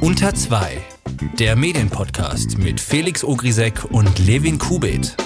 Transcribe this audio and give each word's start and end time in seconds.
Unter 0.00 0.34
2, 0.34 0.78
der 1.38 1.56
Medienpodcast 1.56 2.58
mit 2.58 2.80
Felix 2.80 3.24
Ogrisek 3.24 3.84
und 3.90 4.18
Levin 4.26 4.58
Kubit. 4.58 5.16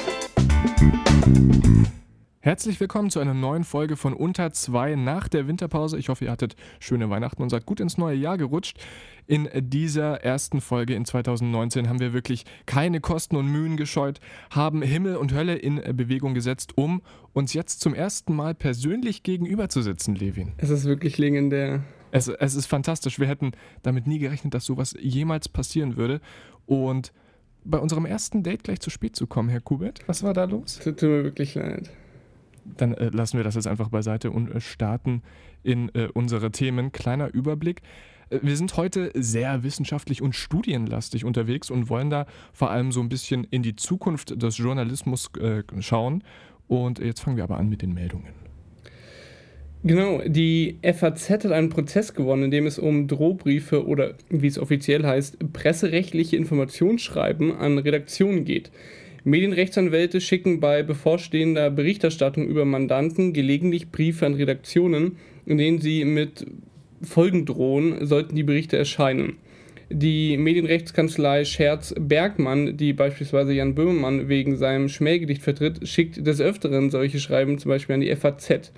Herzlich 2.40 2.80
willkommen 2.80 3.10
zu 3.10 3.20
einer 3.20 3.34
neuen 3.34 3.64
Folge 3.64 3.96
von 3.96 4.14
Unter 4.14 4.52
2 4.52 4.94
nach 4.94 5.28
der 5.28 5.46
Winterpause. 5.46 5.98
Ich 5.98 6.08
hoffe, 6.08 6.24
ihr 6.24 6.30
hattet 6.30 6.56
schöne 6.80 7.10
Weihnachten 7.10 7.42
und 7.42 7.50
seid 7.50 7.66
gut 7.66 7.80
ins 7.80 7.98
neue 7.98 8.16
Jahr 8.16 8.38
gerutscht. 8.38 8.78
In 9.26 9.50
dieser 9.54 10.22
ersten 10.24 10.62
Folge 10.62 10.94
in 10.94 11.04
2019 11.04 11.88
haben 11.88 12.00
wir 12.00 12.14
wirklich 12.14 12.44
keine 12.64 13.00
Kosten 13.00 13.36
und 13.36 13.48
Mühen 13.48 13.76
gescheut, 13.76 14.20
haben 14.50 14.80
Himmel 14.80 15.16
und 15.16 15.34
Hölle 15.34 15.56
in 15.56 15.82
Bewegung 15.94 16.32
gesetzt, 16.32 16.72
um 16.76 17.02
uns 17.34 17.52
jetzt 17.52 17.80
zum 17.80 17.92
ersten 17.92 18.34
Mal 18.34 18.54
persönlich 18.54 19.22
gegenüberzusitzen, 19.22 20.14
Levin. 20.14 20.52
Es 20.56 20.70
ist 20.70 20.86
wirklich 20.86 21.18
legendär. 21.18 21.82
Es, 22.10 22.28
es 22.28 22.54
ist 22.54 22.66
fantastisch. 22.66 23.18
Wir 23.18 23.26
hätten 23.26 23.52
damit 23.82 24.06
nie 24.06 24.18
gerechnet, 24.18 24.54
dass 24.54 24.64
sowas 24.64 24.94
jemals 24.98 25.48
passieren 25.48 25.96
würde. 25.96 26.20
Und 26.66 27.12
bei 27.64 27.78
unserem 27.78 28.06
ersten 28.06 28.42
Date 28.42 28.64
gleich 28.64 28.80
zu 28.80 28.90
spät 28.90 29.16
zu 29.16 29.26
kommen, 29.26 29.48
Herr 29.48 29.60
Kubert, 29.60 30.00
was 30.06 30.22
war 30.22 30.32
da 30.32 30.44
los? 30.44 30.78
Tut 30.82 31.02
mir 31.02 31.24
wirklich 31.24 31.54
leid. 31.54 31.90
Dann 32.64 32.94
äh, 32.94 33.08
lassen 33.08 33.36
wir 33.36 33.44
das 33.44 33.54
jetzt 33.54 33.66
einfach 33.66 33.88
beiseite 33.88 34.30
und 34.30 34.50
äh, 34.50 34.60
starten 34.60 35.22
in 35.62 35.88
äh, 35.94 36.08
unsere 36.12 36.50
Themen. 36.50 36.92
Kleiner 36.92 37.32
Überblick. 37.32 37.82
Äh, 38.30 38.40
wir 38.42 38.56
sind 38.56 38.76
heute 38.76 39.10
sehr 39.14 39.62
wissenschaftlich 39.62 40.22
und 40.22 40.34
studienlastig 40.34 41.24
unterwegs 41.24 41.70
und 41.70 41.88
wollen 41.88 42.10
da 42.10 42.26
vor 42.52 42.70
allem 42.70 42.92
so 42.92 43.00
ein 43.00 43.08
bisschen 43.08 43.44
in 43.44 43.62
die 43.62 43.76
Zukunft 43.76 44.40
des 44.42 44.58
Journalismus 44.58 45.30
äh, 45.40 45.62
schauen. 45.80 46.22
Und 46.66 46.98
jetzt 46.98 47.20
fangen 47.20 47.36
wir 47.36 47.44
aber 47.44 47.56
an 47.58 47.68
mit 47.68 47.82
den 47.82 47.94
Meldungen. 47.94 48.47
Genau, 49.84 50.20
die 50.26 50.78
FAZ 50.82 51.30
hat 51.30 51.46
einen 51.46 51.68
Prozess 51.68 52.12
gewonnen, 52.12 52.44
in 52.44 52.50
dem 52.50 52.66
es 52.66 52.80
um 52.80 53.06
Drohbriefe 53.06 53.86
oder, 53.86 54.14
wie 54.28 54.48
es 54.48 54.58
offiziell 54.58 55.04
heißt, 55.04 55.52
presserechtliche 55.52 56.36
Informationsschreiben 56.36 57.56
an 57.56 57.78
Redaktionen 57.78 58.44
geht. 58.44 58.72
Medienrechtsanwälte 59.22 60.20
schicken 60.20 60.58
bei 60.58 60.82
bevorstehender 60.82 61.70
Berichterstattung 61.70 62.48
über 62.48 62.64
Mandanten 62.64 63.32
gelegentlich 63.32 63.90
Briefe 63.90 64.26
an 64.26 64.34
Redaktionen, 64.34 65.16
in 65.46 65.58
denen 65.58 65.80
sie 65.80 66.04
mit 66.04 66.46
Folgen 67.02 67.46
drohen, 67.46 68.04
sollten 68.04 68.34
die 68.34 68.42
Berichte 68.42 68.76
erscheinen. 68.76 69.36
Die 69.90 70.36
Medienrechtskanzlei 70.36 71.44
Scherz-Bergmann, 71.44 72.76
die 72.76 72.92
beispielsweise 72.92 73.52
Jan 73.52 73.74
Böhmermann 73.74 74.28
wegen 74.28 74.56
seinem 74.56 74.88
Schmähgedicht 74.88 75.42
vertritt, 75.42 75.86
schickt 75.88 76.26
des 76.26 76.40
Öfteren 76.40 76.90
solche 76.90 77.20
Schreiben 77.20 77.58
zum 77.58 77.70
Beispiel 77.70 77.94
an 77.94 78.00
die 78.00 78.14
FAZ. 78.14 78.72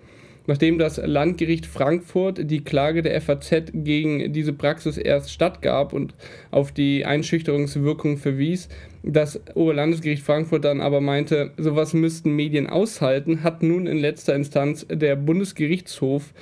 Nachdem 0.50 0.78
das 0.78 0.96
Landgericht 0.96 1.64
Frankfurt 1.64 2.50
die 2.50 2.64
Klage 2.64 3.02
der 3.02 3.20
FAZ 3.20 3.70
gegen 3.72 4.32
diese 4.32 4.52
Praxis 4.52 4.98
erst 4.98 5.30
stattgab 5.30 5.92
und 5.92 6.12
auf 6.50 6.72
die 6.72 7.06
Einschüchterungswirkung 7.06 8.16
verwies, 8.16 8.68
das 9.04 9.40
Oberlandesgericht 9.54 10.24
Frankfurt 10.24 10.64
dann 10.64 10.80
aber 10.80 11.00
meinte, 11.00 11.52
sowas 11.56 11.94
müssten 11.94 12.34
Medien 12.34 12.66
aushalten, 12.66 13.44
hat 13.44 13.62
nun 13.62 13.86
in 13.86 13.98
letzter 13.98 14.34
Instanz 14.34 14.84
der 14.90 15.14
Bundesgerichtshof 15.14 16.34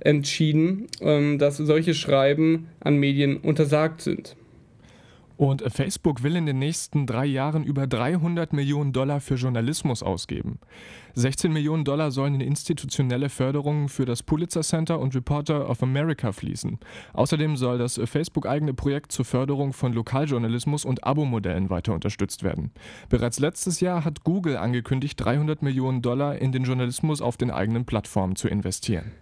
entschieden, 0.00 0.88
ähm, 1.00 1.38
dass 1.38 1.56
solche 1.56 1.94
Schreiben 1.94 2.68
an 2.80 2.98
Medien 2.98 3.38
untersagt 3.38 4.02
sind. 4.02 4.36
Und 5.36 5.64
Facebook 5.72 6.22
will 6.22 6.36
in 6.36 6.46
den 6.46 6.58
nächsten 6.58 7.06
drei 7.06 7.24
Jahren 7.24 7.64
über 7.64 7.86
300 7.86 8.52
Millionen 8.52 8.92
Dollar 8.92 9.20
für 9.20 9.34
Journalismus 9.34 10.02
ausgeben. 10.02 10.60
16 11.14 11.52
Millionen 11.52 11.84
Dollar 11.84 12.10
sollen 12.10 12.34
in 12.34 12.40
institutionelle 12.40 13.28
Förderungen 13.28 13.88
für 13.88 14.04
das 14.04 14.22
Pulitzer 14.22 14.62
Center 14.62 14.98
und 14.98 15.14
Reporter 15.14 15.70
of 15.70 15.82
America 15.82 16.32
fließen. 16.32 16.78
Außerdem 17.12 17.56
soll 17.56 17.78
das 17.78 18.00
Facebook-eigene 18.04 18.74
Projekt 18.74 19.12
zur 19.12 19.24
Förderung 19.24 19.72
von 19.72 19.92
Lokaljournalismus 19.92 20.84
und 20.84 21.04
Abo-Modellen 21.04 21.70
weiter 21.70 21.94
unterstützt 21.94 22.42
werden. 22.42 22.72
Bereits 23.08 23.38
letztes 23.38 23.80
Jahr 23.80 24.04
hat 24.04 24.24
Google 24.24 24.56
angekündigt, 24.56 25.18
300 25.24 25.62
Millionen 25.62 26.02
Dollar 26.02 26.38
in 26.38 26.52
den 26.52 26.64
Journalismus 26.64 27.22
auf 27.22 27.36
den 27.36 27.50
eigenen 27.50 27.84
Plattformen 27.84 28.36
zu 28.36 28.48
investieren. 28.48 29.12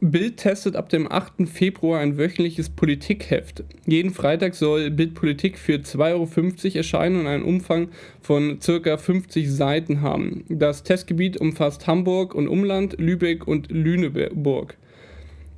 Bild 0.00 0.36
testet 0.36 0.76
ab 0.76 0.88
dem 0.90 1.10
8. 1.10 1.48
Februar 1.48 1.98
ein 1.98 2.18
wöchentliches 2.18 2.70
Politikheft. 2.70 3.64
Jeden 3.84 4.12
Freitag 4.12 4.54
soll 4.54 4.92
Bild 4.92 5.14
Politik 5.14 5.58
für 5.58 5.74
2,50 5.74 6.04
Euro 6.66 6.76
erscheinen 6.78 7.20
und 7.20 7.26
einen 7.26 7.42
Umfang 7.42 7.88
von 8.20 8.60
ca. 8.60 8.96
50 8.96 9.50
Seiten 9.50 10.00
haben. 10.00 10.44
Das 10.48 10.84
Testgebiet 10.84 11.38
umfasst 11.38 11.88
Hamburg 11.88 12.36
und 12.36 12.46
Umland, 12.46 12.94
Lübeck 12.98 13.48
und 13.48 13.72
Lüneburg. 13.72 14.76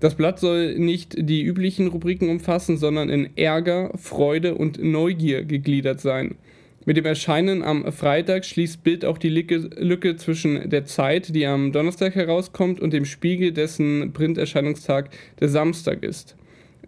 Das 0.01 0.15
Blatt 0.15 0.39
soll 0.39 0.79
nicht 0.79 1.17
die 1.19 1.43
üblichen 1.43 1.89
Rubriken 1.89 2.31
umfassen, 2.31 2.79
sondern 2.79 3.11
in 3.11 3.37
Ärger, 3.37 3.91
Freude 3.99 4.55
und 4.55 4.83
Neugier 4.83 5.45
gegliedert 5.45 6.01
sein. 6.01 6.37
Mit 6.91 6.97
dem 6.97 7.07
Erscheinen 7.07 7.63
am 7.63 7.93
Freitag 7.93 8.45
schließt 8.45 8.83
Bild 8.83 9.05
auch 9.05 9.17
die 9.17 9.29
Lücke, 9.29 10.17
zwischen 10.17 10.71
der 10.71 10.87
Zeit, 10.87 11.33
die 11.37 11.47
am 11.47 11.71
Donnerstag 11.71 12.17
herauskommt, 12.17 12.81
und 12.81 12.93
dem 12.93 13.05
Spiegel, 13.05 13.53
dessen 13.53 14.13
Printerscheinungstag 14.13 15.11
der 15.39 15.49
Samstag 15.49 16.03
ist. 16.03 16.35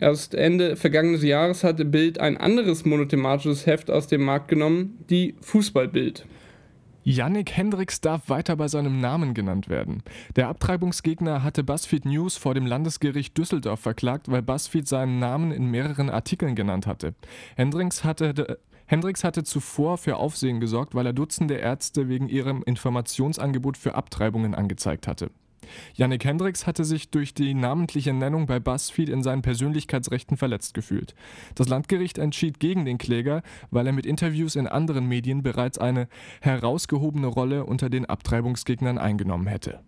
Erst 0.01 0.35
Ende 0.35 0.75
vergangenes 0.75 1.23
Jahres 1.23 1.63
hatte 1.63 1.85
Bild 1.85 2.19
ein 2.19 2.37
anderes 2.37 2.85
monothematisches 2.85 3.67
Heft 3.67 3.93
aus 3.93 4.09
dem 4.09 4.25
Markt 4.25 4.49
genommen, 4.49 4.99
die 5.09 5.37
Fußballbild. 5.41 6.27
Yannick 7.05 7.53
Hendricks 7.53 8.01
darf 8.01 8.29
weiter 8.29 8.57
bei 8.57 8.67
seinem 8.67 9.01
Namen 9.01 9.35
genannt 9.35 9.69
werden. 9.69 10.03
Der 10.35 10.49
Abtreibungsgegner 10.49 11.45
hatte 11.45 11.63
BuzzFeed 11.63 12.07
News 12.07 12.37
vor 12.37 12.55
dem 12.55 12.67
Landesgericht 12.67 13.39
Düsseldorf 13.39 13.79
verklagt, 13.79 14.29
weil 14.29 14.43
BuzzFeed 14.43 14.89
seinen 14.89 15.21
Namen 15.21 15.53
in 15.53 15.71
mehreren 15.71 16.11
Artikeln 16.11 16.57
genannt 16.57 16.89
hatte. 16.89 17.15
Hendricks 17.55 18.03
hatte, 18.03 18.59
Hendricks 18.93 19.25
hatte 19.25 19.43
zuvor 19.43 19.97
für 19.97 20.19
Aufsehen 20.19 20.61
gesorgt, 20.61 20.95
weil 20.95 21.07
er 21.07 21.15
Dutzende 21.15 21.55
Ärzte 21.55 22.11
wegen 22.11 22.29
ihrem 22.29 22.63
Informationsangebot 22.63 23.79
für 23.79 23.95
Abtreibungen 23.95 24.55
angezeigt 24.55 25.09
hatte. 25.09 25.31
Yannick 25.95 26.27
Hendricks 26.27 26.67
hatte 26.67 26.85
sich 26.85 27.09
durch 27.09 27.33
die 27.33 27.55
namentliche 27.55 28.13
Nennung 28.13 28.45
bei 28.45 28.61
BuzzFeed 28.61 29.09
in 29.09 29.23
seinen 29.23 29.41
Persönlichkeitsrechten 29.41 30.37
verletzt 30.37 30.75
gefühlt. 30.75 31.15
Das 31.55 31.71
Landgericht 31.71 32.19
entschied 32.19 32.61
gegen 32.61 32.85
den 32.85 32.99
Kläger, 32.99 33.41
weil 33.71 33.87
er 33.87 33.95
mit 33.95 34.05
Interviews 34.05 34.57
in 34.57 34.67
anderen 34.67 35.07
Medien 35.07 35.43
bereits 35.43 35.79
eine 35.79 36.07
herausgehobene 36.43 37.29
Rolle 37.29 37.65
unter 37.65 37.89
den 37.89 38.05
Abtreibungsgegnern 38.05 38.99
eingenommen 38.99 39.47
hätte. 39.47 39.81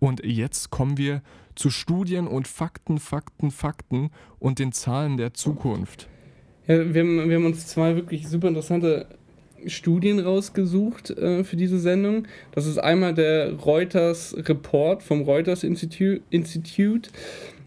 Und 0.00 0.24
jetzt 0.24 0.70
kommen 0.70 0.98
wir 0.98 1.22
zu 1.54 1.70
Studien 1.70 2.26
und 2.26 2.48
Fakten, 2.48 2.98
Fakten, 2.98 3.52
Fakten 3.52 4.10
und 4.40 4.58
den 4.58 4.72
Zahlen 4.72 5.16
der 5.16 5.32
Zukunft. 5.32 6.08
Ja, 6.66 6.94
wir, 6.94 7.02
haben, 7.02 7.28
wir 7.28 7.36
haben 7.36 7.46
uns 7.46 7.66
zwei 7.66 7.94
wirklich 7.94 8.28
super 8.28 8.48
interessante 8.48 9.06
Studien 9.66 10.18
rausgesucht 10.18 11.10
äh, 11.10 11.44
für 11.44 11.56
diese 11.56 11.78
Sendung. 11.78 12.26
Das 12.52 12.66
ist 12.66 12.78
einmal 12.78 13.14
der 13.14 13.54
Reuters 13.54 14.36
Report 14.36 15.02
vom 15.02 15.22
Reuters 15.22 15.64
Institute. 15.64 17.10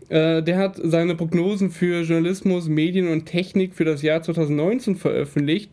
Äh, 0.09 0.43
der 0.43 0.57
hat 0.57 0.79
seine 0.83 1.15
Prognosen 1.15 1.71
für 1.71 2.01
Journalismus, 2.01 2.67
Medien 2.67 3.07
und 3.07 3.25
Technik 3.25 3.73
für 3.73 3.85
das 3.85 4.01
Jahr 4.01 4.21
2019 4.21 4.95
veröffentlicht. 4.95 5.71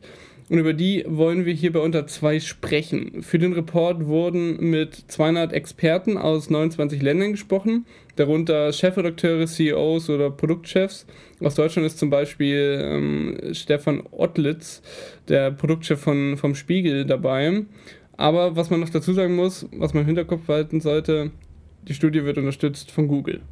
Und 0.49 0.59
über 0.59 0.75
die 0.75 1.05
wollen 1.09 1.45
wir 1.45 1.55
hier 1.55 1.73
bei 1.73 1.81
unter 1.81 2.07
zwei 2.07 2.39
sprechen. 2.39 3.23
Für 3.23 3.39
den 3.41 3.53
Report 3.53 4.07
wurden 4.07 4.71
mit 4.71 4.95
200 5.09 5.53
Experten 5.53 6.17
aus 6.17 6.51
29 6.51 7.03
Ländern 7.03 7.33
gesprochen, 7.33 7.85
darunter 8.17 8.73
Chefredakteure, 8.73 9.47
CEOs 9.47 10.11
oder 10.11 10.31
Produktchefs. 10.31 11.07
Aus 11.41 11.55
Deutschland 11.55 11.87
ist 11.87 11.99
zum 11.99 12.11
Beispiel 12.11 12.81
ähm, 12.83 13.39
Stefan 13.53 14.03
Ottlitz, 14.11 14.83
der 15.29 15.51
Produktchef 15.53 16.01
von, 16.01 16.37
vom 16.37 16.55
Spiegel, 16.55 17.05
dabei. 17.05 17.65
Aber 18.17 18.57
was 18.57 18.71
man 18.71 18.81
noch 18.81 18.89
dazu 18.89 19.13
sagen 19.13 19.37
muss, 19.37 19.69
was 19.73 19.95
man 19.95 20.03
im 20.03 20.07
Hinterkopf 20.07 20.47
behalten 20.47 20.81
sollte, 20.81 21.31
die 21.87 21.95
Studie 21.95 22.25
wird 22.25 22.39
unterstützt 22.39 22.91
von 22.91 23.09
Google. 23.09 23.43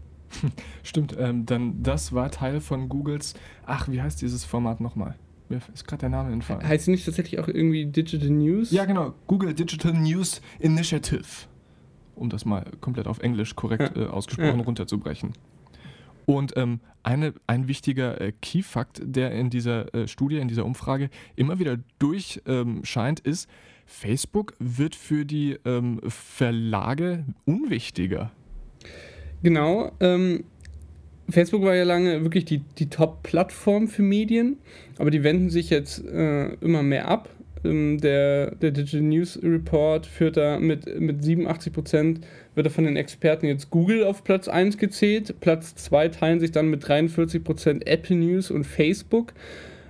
Stimmt, 0.83 1.15
ähm, 1.19 1.47
dann 1.47 1.83
das 1.83 2.13
war 2.13 2.31
Teil 2.31 2.61
von 2.61 2.89
Googles, 2.89 3.35
ach, 3.67 3.89
wie 3.89 4.01
heißt 4.01 4.21
dieses 4.23 4.45
Format 4.45 4.81
nochmal? 4.81 5.17
Mir 5.49 5.61
ist 5.73 5.87
gerade 5.87 6.01
der 6.01 6.09
Name 6.09 6.33
entfallen. 6.33 6.67
Heißt 6.67 6.87
sie 6.87 6.91
nicht 6.91 7.05
tatsächlich 7.05 7.39
auch 7.39 7.49
irgendwie 7.49 7.85
Digital 7.85 8.31
News? 8.31 8.71
Ja, 8.71 8.87
genau. 8.87 9.15
Google 9.27 9.53
Digital 9.53 9.93
News 9.93 10.41
Initiative. 10.59 11.47
Um 12.15 12.31
das 12.31 12.45
mal 12.45 12.65
komplett 12.81 13.07
auf 13.07 13.19
Englisch 13.19 13.55
korrekt 13.57 13.97
äh, 13.97 14.07
ausgesprochen 14.07 14.61
ja. 14.61 14.65
runterzubrechen. 14.65 15.33
Und 16.27 16.57
ähm, 16.57 16.81
eine, 17.03 17.35
ein 17.47 17.69
wichtiger 17.69 18.21
äh, 18.21 18.33
Key-Fakt, 18.41 19.03
der 19.05 19.33
in 19.33 19.51
dieser 19.51 19.95
äh, 19.95 20.09
Studie, 20.09 20.39
in 20.39 20.49
dieser 20.49 20.65
Umfrage 20.65 21.11
immer 21.37 21.59
wieder 21.59 21.79
durchscheint, 21.99 23.23
ähm, 23.25 23.31
ist, 23.31 23.49
Facebook 23.87 24.55
wird 24.59 24.95
für 24.95 25.27
die 25.27 25.59
ähm, 25.67 26.01
Verlage 26.09 27.25
unwichtiger. 27.45 28.31
Genau. 29.43 29.93
Ähm, 30.01 30.45
Facebook 31.29 31.63
war 31.63 31.75
ja 31.75 31.85
lange 31.85 32.23
wirklich 32.23 32.45
die, 32.45 32.59
die 32.59 32.89
Top-Plattform 32.89 33.89
für 33.89 34.03
Medien, 34.03 34.59
aber 34.99 35.11
die 35.11 35.23
wenden 35.23 35.51
sich 35.51 35.71
jetzt 35.71 36.05
äh, 36.05 36.55
immer 36.55 36.83
mehr 36.83 37.09
ab 37.09 37.29
der, 37.65 38.55
der 38.55 38.71
Digital 38.71 39.01
News 39.01 39.39
Report 39.43 40.07
führt 40.07 40.37
da 40.37 40.59
mit, 40.59 41.01
mit 41.01 41.25
87 41.25 41.73
Prozent, 41.73 42.21
wird 42.55 42.67
da 42.67 42.71
von 42.71 42.85
den 42.85 42.97
Experten 42.97 43.47
jetzt 43.47 43.71
Google 43.71 44.05
auf 44.05 44.23
Platz 44.23 44.49
1 44.49 44.79
gezählt. 44.79 45.35
Platz 45.41 45.75
2 45.75 46.09
teilen 46.09 46.41
sich 46.41 46.53
dann 46.53 46.69
mit 46.69 46.87
43 46.87 47.43
Prozent 47.43 47.87
Apple 47.87 48.17
News 48.17 48.51
und 48.51 48.65
Facebook. 48.65 49.33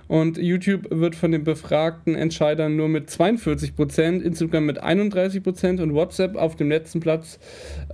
Und 0.07 0.37
YouTube 0.37 0.87
wird 0.91 1.15
von 1.15 1.31
den 1.31 1.43
befragten 1.43 2.15
Entscheidern 2.15 2.75
nur 2.75 2.87
mit 2.87 3.09
42%, 3.09 4.21
Instagram 4.21 4.65
mit 4.65 4.83
31% 4.83 5.81
und 5.81 5.93
WhatsApp 5.93 6.35
auf 6.35 6.55
dem 6.55 6.69
letzten 6.69 6.99
Platz 6.99 7.39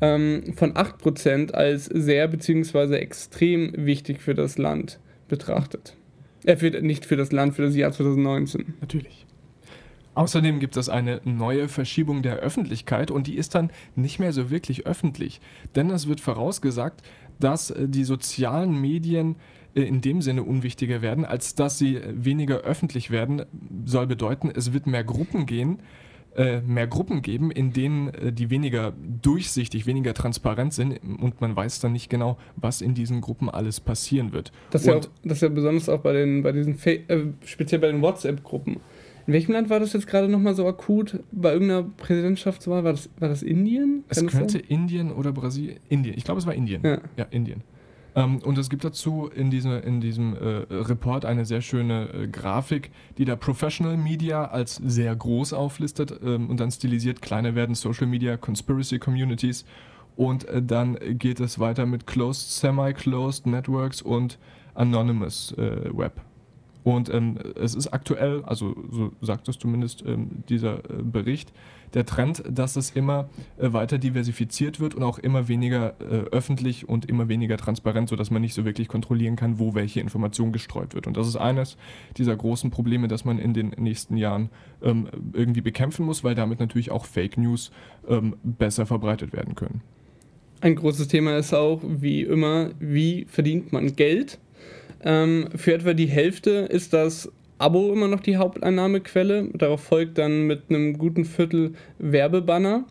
ähm, 0.01 0.53
von 0.55 0.73
8% 0.73 1.51
als 1.51 1.85
sehr 1.85 2.27
bzw. 2.27 2.95
extrem 2.95 3.73
wichtig 3.77 4.21
für 4.21 4.35
das 4.35 4.57
Land 4.57 4.99
betrachtet. 5.29 5.95
Äh, 6.43 6.57
für, 6.57 6.69
nicht 6.81 7.05
für 7.05 7.15
das 7.15 7.31
Land, 7.31 7.55
für 7.55 7.61
das 7.61 7.75
Jahr 7.75 7.91
2019. 7.91 8.73
Natürlich. 8.81 9.25
Außerdem 10.13 10.59
gibt 10.59 10.75
es 10.77 10.89
eine 10.89 11.21
neue 11.23 11.67
Verschiebung 11.67 12.21
der 12.21 12.37
Öffentlichkeit 12.37 13.11
und 13.11 13.27
die 13.27 13.35
ist 13.35 13.55
dann 13.55 13.71
nicht 13.95 14.19
mehr 14.19 14.33
so 14.33 14.49
wirklich 14.49 14.85
öffentlich. 14.85 15.39
Denn 15.75 15.89
es 15.89 16.07
wird 16.07 16.19
vorausgesagt, 16.19 17.01
dass 17.39 17.71
äh, 17.71 17.87
die 17.87 18.03
sozialen 18.03 18.79
Medien 18.79 19.35
äh, 19.73 19.83
in 19.83 20.01
dem 20.01 20.21
Sinne 20.21 20.43
unwichtiger 20.43 21.01
werden, 21.01 21.25
als 21.25 21.55
dass 21.55 21.77
sie 21.77 22.01
weniger 22.09 22.57
öffentlich 22.57 23.11
werden, 23.11 23.45
soll 23.85 24.07
bedeuten, 24.07 24.51
es 24.53 24.73
wird 24.73 24.85
mehr 24.87 25.03
Gruppen 25.03 25.45
gehen, 25.45 25.79
äh, 26.35 26.61
mehr 26.61 26.87
Gruppen 26.87 27.21
geben, 27.21 27.51
in 27.51 27.73
denen 27.73 28.13
äh, 28.13 28.31
die 28.31 28.49
weniger 28.49 28.93
durchsichtig, 29.21 29.85
weniger 29.85 30.13
transparent 30.13 30.73
sind 30.73 30.97
und 31.21 31.41
man 31.41 31.55
weiß 31.55 31.81
dann 31.81 31.91
nicht 31.91 32.09
genau, 32.09 32.37
was 32.55 32.81
in 32.81 32.93
diesen 32.93 33.21
Gruppen 33.21 33.49
alles 33.49 33.79
passieren 33.79 34.31
wird. 34.31 34.51
Das 34.71 34.81
ist, 34.81 34.87
ja, 34.87 34.95
auch, 34.95 35.05
das 35.23 35.37
ist 35.37 35.41
ja 35.41 35.49
besonders 35.49 35.89
auch 35.89 35.99
bei 35.99 36.13
den, 36.13 36.43
bei 36.43 36.51
diesen, 36.51 36.77
äh, 36.85 36.97
speziell 37.43 37.81
bei 37.81 37.87
den 37.87 38.01
WhatsApp-Gruppen. 38.01 38.77
In 39.27 39.33
welchem 39.33 39.53
Land 39.53 39.69
war 39.69 39.79
das 39.79 39.93
jetzt 39.93 40.07
gerade 40.07 40.27
nochmal 40.27 40.55
so 40.55 40.67
akut? 40.67 41.19
Bei 41.31 41.53
irgendeiner 41.53 41.83
Präsidentschaftswahl? 41.83 42.83
War 42.83 42.91
das, 42.93 43.09
war 43.19 43.29
das 43.29 43.43
Indien? 43.43 44.03
Kann 44.07 44.25
es 44.25 44.31
könnte 44.31 44.53
sein? 44.53 44.63
Indien 44.67 45.11
oder 45.11 45.31
Brasilien. 45.31 45.79
Indien. 45.89 46.17
Ich 46.17 46.23
glaube, 46.23 46.39
es 46.39 46.45
war 46.45 46.53
Indien. 46.53 46.83
Ja, 46.83 46.99
ja 47.17 47.25
Indien. 47.29 47.63
Ähm, 48.15 48.39
und 48.39 48.57
es 48.57 48.69
gibt 48.69 48.83
dazu 48.83 49.29
in, 49.33 49.49
diese, 49.51 49.77
in 49.77 50.01
diesem 50.01 50.35
äh, 50.35 50.65
Report 50.73 51.25
eine 51.25 51.45
sehr 51.45 51.61
schöne 51.61 52.09
äh, 52.13 52.27
Grafik, 52.27 52.91
die 53.17 53.25
da 53.25 53.35
Professional 53.35 53.95
Media 53.95 54.45
als 54.45 54.75
sehr 54.75 55.15
groß 55.15 55.53
auflistet 55.53 56.19
ähm, 56.23 56.49
und 56.49 56.59
dann 56.59 56.71
stilisiert 56.71 57.21
kleiner 57.21 57.55
werden 57.55 57.75
Social 57.75 58.07
Media, 58.07 58.37
Conspiracy 58.37 58.99
Communities 58.99 59.65
und 60.15 60.45
äh, 60.45 60.61
dann 60.61 60.97
geht 61.17 61.39
es 61.39 61.59
weiter 61.59 61.85
mit 61.85 62.05
Closed, 62.05 62.51
Semi-Closed 62.51 63.47
Networks 63.47 64.01
und 64.01 64.39
Anonymous 64.73 65.53
äh, 65.53 65.89
Web. 65.97 66.21
Und 66.83 67.13
ähm, 67.13 67.37
es 67.55 67.75
ist 67.75 67.87
aktuell, 67.87 68.43
also 68.43 68.75
so 68.89 69.11
sagt 69.21 69.47
es 69.47 69.59
zumindest 69.59 70.03
ähm, 70.05 70.43
dieser 70.49 70.79
äh, 70.79 71.03
Bericht, 71.03 71.53
der 71.93 72.05
Trend, 72.05 72.43
dass 72.49 72.75
es 72.75 72.91
immer 72.91 73.29
äh, 73.57 73.73
weiter 73.73 73.97
diversifiziert 73.97 74.79
wird 74.79 74.95
und 74.95 75.03
auch 75.03 75.19
immer 75.19 75.47
weniger 75.47 75.95
äh, 75.99 76.23
öffentlich 76.31 76.87
und 76.87 77.05
immer 77.05 77.27
weniger 77.27 77.57
transparent, 77.57 78.09
sodass 78.09 78.31
man 78.31 78.41
nicht 78.41 78.53
so 78.53 78.65
wirklich 78.65 78.87
kontrollieren 78.87 79.35
kann, 79.35 79.59
wo 79.59 79.75
welche 79.75 79.99
Information 79.99 80.51
gestreut 80.51 80.95
wird. 80.95 81.07
Und 81.07 81.17
das 81.17 81.27
ist 81.27 81.35
eines 81.35 81.77
dieser 82.17 82.35
großen 82.35 82.71
Probleme, 82.71 83.07
das 83.07 83.25
man 83.25 83.37
in 83.39 83.53
den 83.53 83.69
nächsten 83.77 84.17
Jahren 84.17 84.49
ähm, 84.81 85.07
irgendwie 85.33 85.61
bekämpfen 85.61 86.05
muss, 86.05 86.23
weil 86.23 86.35
damit 86.35 86.59
natürlich 86.59 86.91
auch 86.91 87.05
Fake 87.05 87.37
News 87.37 87.71
ähm, 88.07 88.35
besser 88.43 88.85
verbreitet 88.85 89.33
werden 89.33 89.55
können. 89.55 89.81
Ein 90.61 90.75
großes 90.75 91.07
Thema 91.07 91.37
ist 91.37 91.53
auch, 91.53 91.81
wie 91.83 92.21
immer, 92.21 92.69
wie 92.79 93.25
verdient 93.27 93.73
man 93.73 93.95
Geld 93.95 94.39
ähm, 95.03 95.49
für 95.55 95.73
etwa 95.73 95.93
die 95.93 96.07
Hälfte 96.07 96.51
ist 96.69 96.93
das 96.93 97.31
Abo 97.57 97.93
immer 97.93 98.07
noch 98.07 98.21
die 98.21 98.37
Haupteinnahmequelle. 98.37 99.49
Darauf 99.53 99.81
folgt 99.81 100.17
dann 100.17 100.47
mit 100.47 100.63
einem 100.69 100.97
guten 100.97 101.25
Viertel 101.25 101.73
Werbebanner. 101.99 102.85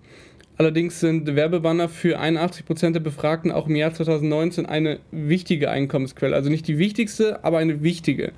Allerdings 0.56 1.00
sind 1.00 1.34
Werbebanner 1.34 1.88
für 1.88 2.20
81% 2.20 2.92
der 2.92 3.00
Befragten 3.00 3.50
auch 3.50 3.66
im 3.66 3.76
Jahr 3.76 3.94
2019 3.94 4.66
eine 4.66 5.00
wichtige 5.10 5.70
Einkommensquelle. 5.70 6.36
Also 6.36 6.50
nicht 6.50 6.68
die 6.68 6.78
wichtigste, 6.78 7.42
aber 7.44 7.58
eine 7.58 7.82
wichtige. 7.82 8.32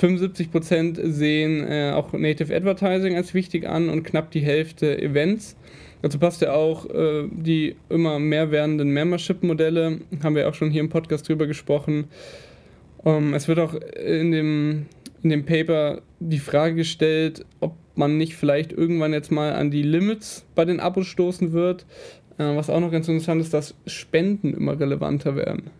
75% 0.00 1.10
sehen 1.10 1.66
äh, 1.66 1.92
auch 1.92 2.12
Native 2.12 2.54
Advertising 2.54 3.16
als 3.16 3.34
wichtig 3.34 3.68
an 3.68 3.88
und 3.88 4.04
knapp 4.04 4.30
die 4.30 4.40
Hälfte 4.40 5.00
Events. 5.00 5.56
Dazu 6.02 6.18
passt 6.18 6.42
ja 6.42 6.52
auch 6.52 6.88
äh, 6.90 7.24
die 7.30 7.76
immer 7.88 8.18
mehr 8.18 8.50
werdenden 8.50 8.90
Membership-Modelle, 8.90 10.00
haben 10.22 10.36
wir 10.36 10.48
auch 10.48 10.54
schon 10.54 10.70
hier 10.70 10.80
im 10.80 10.90
Podcast 10.90 11.28
drüber 11.28 11.46
gesprochen. 11.46 12.04
Um, 13.04 13.28
ähm, 13.28 13.34
es 13.34 13.48
wird 13.48 13.58
auch 13.58 13.74
in 13.74 14.32
dem, 14.32 14.86
in 15.22 15.30
dem 15.30 15.44
Paper 15.44 16.00
die 16.20 16.38
Frage 16.38 16.74
gestellt, 16.74 17.44
ob 17.60 17.76
man 17.94 18.16
nicht 18.16 18.34
vielleicht 18.34 18.72
irgendwann 18.72 19.12
jetzt 19.12 19.30
mal 19.30 19.52
an 19.52 19.70
die 19.70 19.82
Limits 19.82 20.44
bei 20.54 20.64
den 20.64 20.80
Abos 20.80 21.06
stoßen 21.06 21.52
wird. 21.52 21.86
Äh, 22.38 22.56
was 22.56 22.70
auch 22.70 22.80
noch 22.80 22.90
ganz 22.90 23.06
interessant 23.08 23.40
ist, 23.40 23.54
dass 23.54 23.74
Spenden 23.86 24.54
immer 24.54 24.78
relevanter 24.78 25.36
werden. 25.36 25.70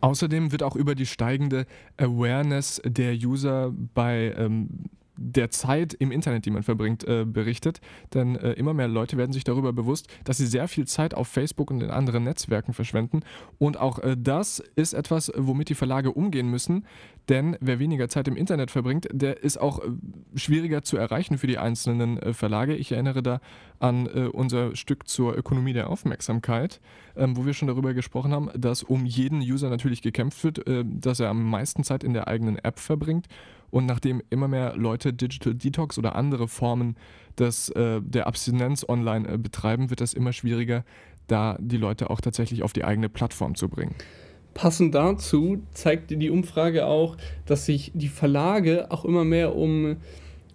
Außerdem 0.00 0.52
wird 0.52 0.62
auch 0.62 0.76
über 0.76 0.94
die 0.94 1.06
steigende 1.06 1.66
Awareness 1.96 2.80
der 2.84 3.14
User 3.14 3.72
bei 3.94 4.34
ähm, 4.36 4.68
der 5.16 5.50
Zeit 5.50 5.94
im 5.94 6.12
Internet, 6.12 6.46
die 6.46 6.50
man 6.50 6.62
verbringt, 6.62 7.04
äh, 7.04 7.24
berichtet. 7.24 7.80
Denn 8.14 8.36
äh, 8.36 8.52
immer 8.52 8.74
mehr 8.74 8.88
Leute 8.88 9.16
werden 9.16 9.32
sich 9.32 9.44
darüber 9.44 9.72
bewusst, 9.72 10.08
dass 10.24 10.38
sie 10.38 10.46
sehr 10.46 10.68
viel 10.68 10.86
Zeit 10.86 11.14
auf 11.14 11.28
Facebook 11.28 11.70
und 11.70 11.82
in 11.82 11.90
anderen 11.90 12.24
Netzwerken 12.24 12.72
verschwenden. 12.72 13.20
Und 13.58 13.78
auch 13.78 13.98
äh, 13.98 14.16
das 14.18 14.62
ist 14.76 14.92
etwas, 14.92 15.32
womit 15.36 15.68
die 15.68 15.74
Verlage 15.74 16.12
umgehen 16.12 16.50
müssen. 16.50 16.84
Denn 17.28 17.56
wer 17.60 17.78
weniger 17.78 18.08
Zeit 18.08 18.28
im 18.28 18.36
Internet 18.36 18.70
verbringt, 18.70 19.08
der 19.12 19.42
ist 19.42 19.56
auch 19.60 19.80
äh, 19.80 19.88
schwieriger 20.36 20.82
zu 20.82 20.96
erreichen 20.96 21.38
für 21.38 21.46
die 21.46 21.58
einzelnen 21.58 22.18
äh, 22.18 22.32
Verlage. 22.32 22.76
Ich 22.76 22.92
erinnere 22.92 23.22
da 23.22 23.40
an 23.80 24.06
äh, 24.06 24.28
unser 24.28 24.76
Stück 24.76 25.08
zur 25.08 25.36
Ökonomie 25.36 25.72
der 25.72 25.90
Aufmerksamkeit, 25.90 26.80
ähm, 27.16 27.36
wo 27.36 27.44
wir 27.44 27.54
schon 27.54 27.68
darüber 27.68 27.94
gesprochen 27.94 28.32
haben, 28.32 28.50
dass 28.56 28.82
um 28.82 29.06
jeden 29.06 29.40
User 29.40 29.70
natürlich 29.70 30.02
gekämpft 30.02 30.44
wird, 30.44 30.64
dass 30.84 31.20
er 31.20 31.28
am 31.28 31.48
meisten 31.48 31.84
Zeit 31.84 32.04
in 32.04 32.12
der 32.12 32.28
eigenen 32.28 32.58
App 32.58 32.78
verbringt 32.78 33.26
und 33.76 33.84
nachdem 33.84 34.22
immer 34.30 34.48
mehr 34.48 34.74
Leute 34.74 35.12
Digital 35.12 35.52
Detox 35.52 35.98
oder 35.98 36.16
andere 36.16 36.48
Formen 36.48 36.96
des, 37.38 37.68
äh, 37.68 38.00
der 38.00 38.26
Abstinenz 38.26 38.88
online 38.88 39.28
äh, 39.28 39.36
betreiben, 39.36 39.90
wird 39.90 40.00
es 40.00 40.14
immer 40.14 40.32
schwieriger, 40.32 40.82
da 41.26 41.58
die 41.60 41.76
Leute 41.76 42.08
auch 42.08 42.22
tatsächlich 42.22 42.62
auf 42.62 42.72
die 42.72 42.84
eigene 42.84 43.10
Plattform 43.10 43.54
zu 43.54 43.68
bringen. 43.68 43.94
Passend 44.54 44.94
dazu 44.94 45.58
zeigt 45.72 46.10
die 46.10 46.30
Umfrage 46.30 46.86
auch, 46.86 47.18
dass 47.44 47.66
sich 47.66 47.92
die 47.92 48.08
Verlage 48.08 48.90
auch 48.90 49.04
immer 49.04 49.26
mehr 49.26 49.54
um, 49.54 49.96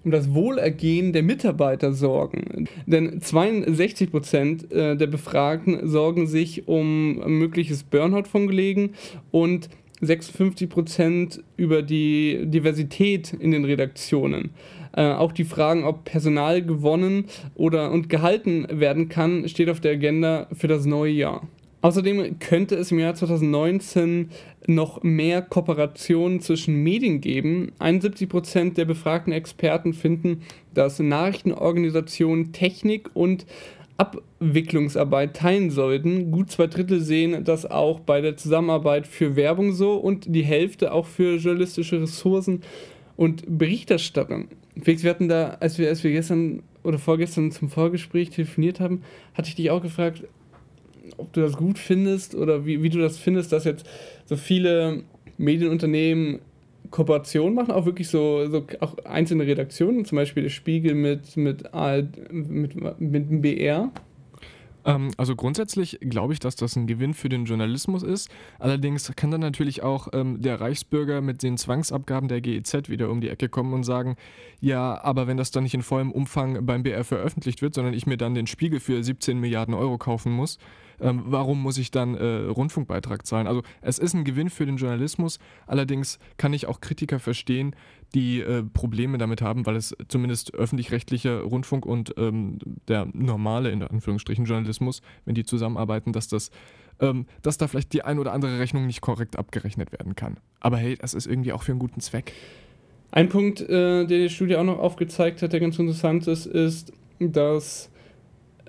um 0.03 0.09
das 0.09 0.33
Wohlergehen 0.33 1.13
der 1.13 1.21
Mitarbeiter 1.21 1.93
sorgen. 1.93 2.67
Denn 2.87 3.21
62 3.21 4.09
Prozent 4.09 4.71
äh, 4.71 4.97
der 4.97 5.05
Befragten 5.05 5.87
sorgen 5.87 6.25
sich 6.25 6.67
um 6.67 7.19
mögliches 7.37 7.83
Burnout 7.83 8.23
von 8.23 8.47
Kollegen 8.47 8.93
und 9.29 9.69
56 10.01 10.69
Prozent 10.69 11.43
über 11.57 11.81
die 11.81 12.41
Diversität 12.45 13.33
in 13.33 13.51
den 13.51 13.65
Redaktionen. 13.65 14.51
Äh, 14.93 15.03
auch 15.03 15.31
die 15.31 15.45
Fragen, 15.45 15.83
ob 15.83 16.03
Personal 16.03 16.61
gewonnen 16.61 17.25
oder 17.55 17.91
und 17.91 18.09
gehalten 18.09 18.67
werden 18.69 19.09
kann, 19.09 19.47
steht 19.47 19.69
auf 19.69 19.79
der 19.79 19.93
Agenda 19.93 20.47
für 20.53 20.67
das 20.67 20.85
neue 20.85 21.11
Jahr. 21.11 21.47
Außerdem 21.83 22.37
könnte 22.37 22.75
es 22.75 22.91
im 22.91 22.99
Jahr 22.99 23.15
2019 23.15 24.29
noch 24.67 25.01
mehr 25.01 25.41
Kooperationen 25.41 26.39
zwischen 26.39 26.83
Medien 26.83 27.21
geben. 27.21 27.71
71 27.79 28.29
Prozent 28.29 28.77
der 28.77 28.85
befragten 28.85 29.33
Experten 29.33 29.93
finden, 29.93 30.43
dass 30.75 30.99
Nachrichtenorganisationen 30.99 32.53
Technik 32.53 33.09
und 33.15 33.47
Abwicklungsarbeit 34.01 35.35
teilen 35.35 35.69
sollten. 35.69 36.31
Gut 36.31 36.49
zwei 36.49 36.65
Drittel 36.65 37.01
sehen 37.01 37.43
das 37.43 37.69
auch 37.69 37.99
bei 37.99 38.19
der 38.19 38.35
Zusammenarbeit 38.35 39.05
für 39.05 39.35
Werbung 39.35 39.73
so 39.73 39.93
und 39.93 40.25
die 40.33 40.41
Hälfte 40.41 40.91
auch 40.91 41.05
für 41.05 41.35
journalistische 41.35 42.01
Ressourcen 42.01 42.61
und 43.15 43.43
Berichterstattung. 43.47 44.47
Felix, 44.81 45.03
wir 45.03 45.11
hatten 45.11 45.29
da, 45.29 45.57
als 45.59 45.77
wir, 45.77 45.87
als 45.89 46.03
wir 46.03 46.11
gestern 46.11 46.63
oder 46.81 46.97
vorgestern 46.97 47.51
zum 47.51 47.69
Vorgespräch 47.69 48.31
telefoniert 48.31 48.79
haben, 48.79 49.03
hatte 49.35 49.49
ich 49.49 49.55
dich 49.55 49.69
auch 49.69 49.83
gefragt, 49.83 50.23
ob 51.17 51.31
du 51.33 51.41
das 51.41 51.55
gut 51.55 51.77
findest 51.77 52.33
oder 52.33 52.65
wie, 52.65 52.81
wie 52.81 52.89
du 52.89 52.97
das 52.97 53.19
findest, 53.19 53.51
dass 53.51 53.65
jetzt 53.65 53.85
so 54.25 54.35
viele 54.35 55.03
Medienunternehmen 55.37 56.39
Kooperationen 56.91 57.55
machen, 57.55 57.71
auch 57.71 57.85
wirklich 57.85 58.09
so, 58.09 58.47
so 58.49 58.65
auch 58.81 58.97
einzelne 59.05 59.47
Redaktionen, 59.47 60.05
zum 60.05 60.17
Beispiel 60.17 60.43
der 60.43 60.49
Spiegel 60.49 60.93
mit, 60.93 61.35
mit, 61.37 61.63
mit, 62.31 62.99
mit 62.99 63.29
dem 63.29 63.41
BR. 63.41 63.91
Ähm, 64.85 65.11
also 65.17 65.35
grundsätzlich 65.35 65.99
glaube 66.01 66.33
ich, 66.33 66.39
dass 66.39 66.55
das 66.55 66.75
ein 66.75 66.87
Gewinn 66.87 67.13
für 67.13 67.29
den 67.29 67.45
Journalismus 67.45 68.03
ist. 68.03 68.29
Allerdings 68.59 69.11
kann 69.15 69.31
dann 69.31 69.41
natürlich 69.41 69.83
auch 69.83 70.09
ähm, 70.13 70.41
der 70.41 70.59
Reichsbürger 70.59 71.21
mit 71.21 71.43
den 71.43 71.57
Zwangsabgaben 71.57 72.27
der 72.27 72.41
GEZ 72.41 72.89
wieder 72.89 73.09
um 73.09 73.21
die 73.21 73.29
Ecke 73.29 73.49
kommen 73.49 73.73
und 73.73 73.83
sagen, 73.83 74.15
ja, 74.59 75.01
aber 75.03 75.27
wenn 75.27 75.37
das 75.37 75.51
dann 75.51 75.63
nicht 75.63 75.73
in 75.73 75.83
vollem 75.83 76.11
Umfang 76.11 76.65
beim 76.65 76.83
BR 76.83 77.03
veröffentlicht 77.03 77.61
wird, 77.61 77.73
sondern 77.73 77.93
ich 77.93 78.05
mir 78.05 78.17
dann 78.17 78.35
den 78.35 78.47
Spiegel 78.47 78.79
für 78.79 79.03
17 79.03 79.39
Milliarden 79.39 79.73
Euro 79.73 79.97
kaufen 79.97 80.31
muss, 80.31 80.57
ähm, 81.01 81.23
warum 81.25 81.61
muss 81.61 81.77
ich 81.77 81.91
dann 81.91 82.15
äh, 82.15 82.45
Rundfunkbeitrag 82.45 83.25
zahlen? 83.25 83.47
Also 83.47 83.63
es 83.81 83.99
ist 83.99 84.13
ein 84.13 84.23
Gewinn 84.23 84.49
für 84.49 84.65
den 84.65 84.77
Journalismus, 84.77 85.39
allerdings 85.67 86.19
kann 86.37 86.53
ich 86.53 86.67
auch 86.67 86.81
Kritiker 86.81 87.19
verstehen, 87.19 87.75
die 88.13 88.41
äh, 88.41 88.63
Probleme 88.63 89.17
damit 89.17 89.41
haben, 89.41 89.65
weil 89.65 89.75
es 89.75 89.95
zumindest 90.07 90.53
öffentlich-rechtlicher 90.53 91.41
Rundfunk 91.41 91.85
und 91.85 92.13
ähm, 92.17 92.59
der 92.87 93.07
normale, 93.13 93.71
in 93.71 93.83
Anführungsstrichen, 93.83 94.45
Journalismus, 94.45 95.01
wenn 95.25 95.35
die 95.35 95.43
zusammenarbeiten, 95.43 96.13
dass 96.13 96.27
das 96.27 96.51
ähm, 96.99 97.25
dass 97.41 97.57
da 97.57 97.67
vielleicht 97.67 97.93
die 97.93 98.03
ein 98.03 98.19
oder 98.19 98.31
andere 98.31 98.59
Rechnung 98.59 98.85
nicht 98.85 99.01
korrekt 99.01 99.37
abgerechnet 99.37 99.91
werden 99.91 100.15
kann. 100.15 100.37
Aber 100.59 100.77
hey, 100.77 100.95
das 100.95 101.13
ist 101.13 101.25
irgendwie 101.25 101.51
auch 101.51 101.63
für 101.63 101.71
einen 101.71 101.79
guten 101.79 101.99
Zweck. 101.99 102.33
Ein 103.11 103.27
Punkt, 103.27 103.59
äh, 103.61 104.05
der 104.05 104.05
die 104.05 104.29
Studie 104.29 104.55
auch 104.55 104.63
noch 104.63 104.79
aufgezeigt 104.79 105.41
hat, 105.41 105.51
der 105.51 105.59
ganz 105.59 105.77
interessant 105.77 106.27
ist, 106.27 106.45
ist, 106.45 106.93
dass 107.19 107.90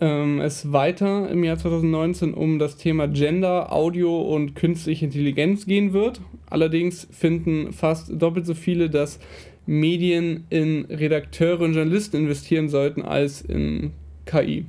ähm, 0.03 0.41
es 0.41 0.73
weiter 0.73 1.31
im 1.31 1.45
Jahr 1.45 1.59
2019 1.59 2.35
um 2.35 2.59
das 2.59 2.77
Thema 2.77 3.07
Gender, 3.07 3.73
Audio 3.73 4.21
und 4.21 4.57
künstliche 4.57 5.05
Intelligenz 5.05 5.65
gehen 5.65 5.93
wird. 5.93 6.21
Allerdings 6.51 7.07
finden 7.13 7.73
fast 7.73 8.11
doppelt 8.21 8.45
so 8.45 8.55
viele, 8.55 8.91
dass 8.91 9.21
Medien 9.65 10.45
in 10.51 10.87
Redakteure 10.87 11.61
und 11.61 11.75
Journalisten 11.75 12.17
investieren 12.17 12.69
sollten 12.69 13.03
als 13.03 13.43
in 13.43 13.93
KI. 14.27 14.67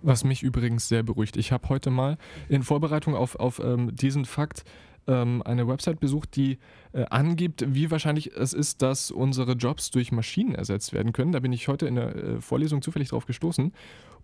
Was 0.00 0.24
mich 0.24 0.42
übrigens 0.42 0.88
sehr 0.88 1.02
beruhigt. 1.02 1.36
Ich 1.36 1.52
habe 1.52 1.68
heute 1.68 1.90
mal 1.90 2.16
in 2.48 2.62
Vorbereitung 2.62 3.14
auf, 3.14 3.36
auf 3.36 3.60
ähm, 3.62 3.94
diesen 3.94 4.24
Fakt 4.24 4.64
ähm, 5.06 5.42
eine 5.44 5.68
Website 5.68 6.00
besucht, 6.00 6.36
die 6.36 6.58
äh, 6.92 7.04
angibt, 7.10 7.64
wie 7.74 7.90
wahrscheinlich 7.90 8.34
es 8.34 8.54
ist, 8.54 8.80
dass 8.80 9.10
unsere 9.10 9.52
Jobs 9.52 9.90
durch 9.90 10.12
Maschinen 10.12 10.54
ersetzt 10.54 10.94
werden 10.94 11.12
können. 11.12 11.32
Da 11.32 11.40
bin 11.40 11.52
ich 11.52 11.68
heute 11.68 11.86
in 11.86 11.96
der 11.96 12.16
äh, 12.16 12.40
Vorlesung 12.40 12.80
zufällig 12.80 13.10
drauf 13.10 13.26
gestoßen. 13.26 13.72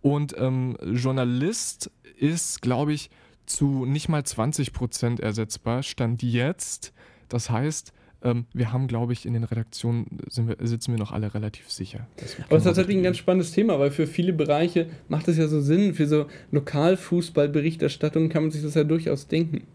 Und 0.03 0.35
ähm, 0.39 0.77
Journalist 0.83 1.91
ist, 2.19 2.63
glaube 2.63 2.93
ich, 2.93 3.11
zu 3.47 3.85
nicht 3.85 4.09
mal 4.09 4.25
20 4.25 4.73
Prozent 4.73 5.21
ersetzbar, 5.21 5.83
stand 5.83 6.23
jetzt. 6.23 6.93
Das 7.29 7.51
heißt, 7.51 7.93
ähm, 8.23 8.47
wir 8.53 8.73
haben, 8.73 8.87
glaube 8.87 9.13
ich, 9.13 9.27
in 9.27 9.33
den 9.33 9.45
Redaktionen 9.45 10.07
wir, 10.35 10.57
sitzen 10.67 10.93
wir 10.93 10.99
noch 10.99 11.13
alle 11.13 11.35
relativ 11.35 11.71
sicher. 11.71 12.07
Aber 12.47 12.57
es 12.57 12.63
ist 12.63 12.65
tatsächlich 12.65 12.97
ein 12.97 13.03
ganz 13.03 13.17
spannendes 13.17 13.53
Thema, 13.53 13.79
weil 13.79 13.91
für 13.91 14.07
viele 14.07 14.33
Bereiche 14.33 14.87
macht 15.09 15.29
es 15.29 15.39
ja 15.39 15.49
so 15.49 15.61
Sinn. 15.61 15.95
Für 15.95 16.07
so 16.07 16.27
Lokalfußballberichterstattung 16.53 18.29
kann 18.29 18.45
man 18.45 18.51
sich 18.51 18.63
das 18.63 18.75
ja 18.75 18.85
durchaus 18.85 19.27
denken. 19.27 19.67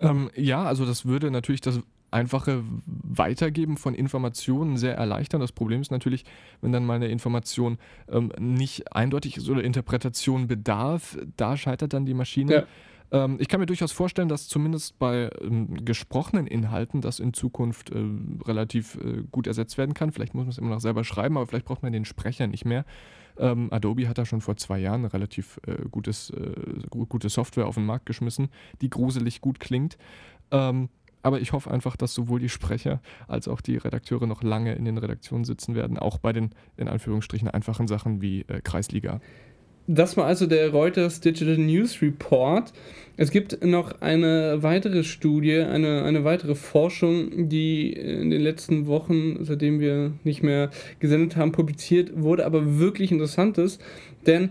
Ähm, 0.00 0.30
ja, 0.34 0.64
also 0.64 0.86
das 0.86 1.04
würde 1.04 1.30
natürlich 1.30 1.60
das 1.60 1.80
einfache 2.10 2.64
Weitergeben 2.86 3.76
von 3.76 3.94
Informationen 3.94 4.76
sehr 4.76 4.96
erleichtern. 4.96 5.40
Das 5.40 5.52
Problem 5.52 5.80
ist 5.80 5.90
natürlich, 5.90 6.24
wenn 6.60 6.72
dann 6.72 6.84
mal 6.84 6.94
eine 6.94 7.08
Information 7.08 7.78
ähm, 8.10 8.32
nicht 8.38 8.92
eindeutig 8.94 9.36
ist 9.36 9.48
oder 9.48 9.62
Interpretation 9.62 10.46
bedarf, 10.46 11.18
da 11.36 11.56
scheitert 11.56 11.92
dann 11.92 12.06
die 12.06 12.14
Maschine. 12.14 12.54
Ja. 12.54 12.64
Ähm, 13.24 13.36
ich 13.40 13.48
kann 13.48 13.60
mir 13.60 13.66
durchaus 13.66 13.92
vorstellen, 13.92 14.28
dass 14.28 14.48
zumindest 14.48 14.98
bei 14.98 15.30
ähm, 15.40 15.84
gesprochenen 15.84 16.46
Inhalten 16.46 17.00
das 17.00 17.20
in 17.20 17.32
Zukunft 17.32 17.90
äh, 17.90 18.04
relativ 18.46 18.96
äh, 18.96 19.24
gut 19.30 19.46
ersetzt 19.46 19.78
werden 19.78 19.94
kann. 19.94 20.12
Vielleicht 20.12 20.34
muss 20.34 20.44
man 20.44 20.50
es 20.50 20.58
immer 20.58 20.70
noch 20.70 20.80
selber 20.80 21.04
schreiben, 21.04 21.36
aber 21.36 21.46
vielleicht 21.46 21.66
braucht 21.66 21.82
man 21.82 21.92
den 21.92 22.04
Sprecher 22.04 22.46
nicht 22.46 22.64
mehr. 22.64 22.84
Ähm, 23.38 23.72
Adobe 23.72 24.08
hat 24.08 24.18
da 24.18 24.26
schon 24.26 24.40
vor 24.40 24.56
zwei 24.56 24.78
Jahren 24.78 25.00
eine 25.00 25.12
relativ 25.12 25.60
äh, 25.66 25.88
gutes, 25.90 26.30
äh, 26.30 26.52
gute 26.90 27.28
Software 27.28 27.66
auf 27.66 27.76
den 27.76 27.86
Markt 27.86 28.06
geschmissen, 28.06 28.48
die 28.80 28.90
gruselig 28.90 29.40
gut 29.40 29.60
klingt. 29.60 29.96
Ähm, 30.50 30.88
aber 31.22 31.40
ich 31.40 31.52
hoffe 31.52 31.70
einfach, 31.70 31.96
dass 31.96 32.14
sowohl 32.14 32.40
die 32.40 32.48
Sprecher 32.48 33.00
als 33.28 33.48
auch 33.48 33.60
die 33.60 33.76
Redakteure 33.76 34.26
noch 34.26 34.42
lange 34.42 34.74
in 34.74 34.84
den 34.84 34.98
Redaktionen 34.98 35.44
sitzen 35.44 35.74
werden, 35.74 35.98
auch 35.98 36.18
bei 36.18 36.32
den 36.32 36.50
in 36.76 36.88
Anführungsstrichen 36.88 37.48
einfachen 37.48 37.88
Sachen 37.88 38.20
wie 38.22 38.42
äh, 38.48 38.60
Kreisliga. 38.62 39.20
Das 39.92 40.16
war 40.16 40.26
also 40.26 40.46
der 40.46 40.70
Reuters 40.70 41.20
Digital 41.20 41.58
News 41.58 42.00
Report. 42.00 42.72
Es 43.16 43.32
gibt 43.32 43.64
noch 43.64 44.00
eine 44.00 44.62
weitere 44.62 45.02
Studie, 45.02 45.58
eine, 45.58 46.04
eine 46.04 46.22
weitere 46.22 46.54
Forschung, 46.54 47.48
die 47.48 47.92
in 47.92 48.30
den 48.30 48.40
letzten 48.40 48.86
Wochen, 48.86 49.44
seitdem 49.44 49.80
wir 49.80 50.12
nicht 50.22 50.44
mehr 50.44 50.70
gesendet 51.00 51.36
haben, 51.36 51.50
publiziert 51.50 52.12
wurde, 52.14 52.46
aber 52.46 52.78
wirklich 52.78 53.10
interessant 53.10 53.58
ist, 53.58 53.82
denn 54.26 54.50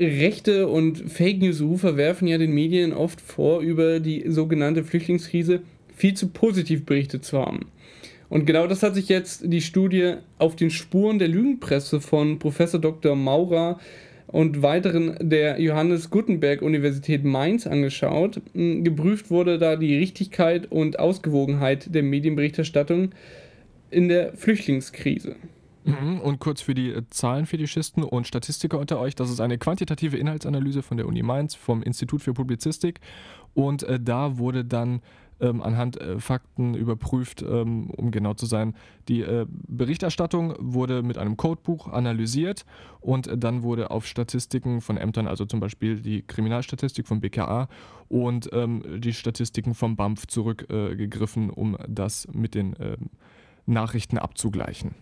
rechte 0.00 0.68
und 0.68 1.10
Fake 1.10 1.40
News-Rufer 1.40 1.98
werfen 1.98 2.26
ja 2.26 2.38
den 2.38 2.54
Medien 2.54 2.94
oft 2.94 3.20
vor, 3.20 3.60
über 3.60 4.00
die 4.00 4.24
sogenannte 4.26 4.84
Flüchtlingskrise 4.84 5.60
viel 6.02 6.14
zu 6.14 6.30
positiv 6.30 6.84
berichtet 6.84 7.24
zu 7.24 7.38
haben. 7.38 7.66
Und 8.28 8.44
genau 8.44 8.66
das 8.66 8.82
hat 8.82 8.96
sich 8.96 9.08
jetzt 9.08 9.42
die 9.44 9.60
Studie 9.60 10.14
auf 10.36 10.56
den 10.56 10.70
Spuren 10.70 11.20
der 11.20 11.28
Lügenpresse 11.28 12.00
von 12.00 12.40
Professor 12.40 12.80
Dr. 12.80 13.14
Maurer 13.14 13.78
und 14.26 14.62
weiteren 14.62 15.16
der 15.20 15.60
Johannes 15.60 16.10
Gutenberg 16.10 16.60
Universität 16.60 17.22
Mainz 17.22 17.68
angeschaut. 17.68 18.40
Hm, 18.52 18.82
geprüft 18.82 19.30
wurde 19.30 19.60
da 19.60 19.76
die 19.76 19.96
Richtigkeit 19.96 20.72
und 20.72 20.98
Ausgewogenheit 20.98 21.94
der 21.94 22.02
Medienberichterstattung 22.02 23.10
in 23.92 24.08
der 24.08 24.36
Flüchtlingskrise. 24.36 25.36
Mhm, 25.84 26.20
und 26.20 26.40
kurz 26.40 26.62
für 26.62 26.74
die 26.74 26.90
äh, 26.90 27.02
Zahlenfetischisten 27.10 28.02
und 28.02 28.26
Statistiker 28.26 28.80
unter 28.80 28.98
euch, 28.98 29.14
das 29.14 29.30
ist 29.30 29.40
eine 29.40 29.56
quantitative 29.56 30.16
Inhaltsanalyse 30.16 30.82
von 30.82 30.96
der 30.96 31.06
Uni 31.06 31.22
Mainz, 31.22 31.54
vom 31.54 31.80
Institut 31.80 32.22
für 32.22 32.34
Publizistik. 32.34 32.98
Und 33.54 33.84
äh, 33.84 34.00
da 34.00 34.38
wurde 34.38 34.64
dann 34.64 35.00
ähm, 35.42 35.60
anhand 35.60 36.00
äh, 36.00 36.18
Fakten 36.18 36.74
überprüft, 36.74 37.42
ähm, 37.42 37.90
um 37.90 38.10
genau 38.10 38.34
zu 38.34 38.46
sein. 38.46 38.74
Die 39.08 39.20
äh, 39.20 39.44
Berichterstattung 39.48 40.54
wurde 40.58 41.02
mit 41.02 41.18
einem 41.18 41.36
Codebuch 41.36 41.88
analysiert 41.88 42.64
und 43.00 43.26
äh, 43.26 43.36
dann 43.36 43.62
wurde 43.62 43.90
auf 43.90 44.06
Statistiken 44.06 44.80
von 44.80 44.96
Ämtern, 44.96 45.26
also 45.26 45.44
zum 45.44 45.60
Beispiel 45.60 46.00
die 46.00 46.22
Kriminalstatistik 46.22 47.06
vom 47.06 47.20
BKA 47.20 47.68
und 48.08 48.48
ähm, 48.52 49.00
die 49.00 49.12
Statistiken 49.12 49.74
vom 49.74 49.96
BAMF 49.96 50.26
zurückgegriffen, 50.26 51.50
um 51.50 51.76
das 51.88 52.28
mit 52.32 52.54
den 52.54 52.76
ähm, 52.80 53.10
Nachrichten 53.66 54.18
abzugleichen. 54.18 54.94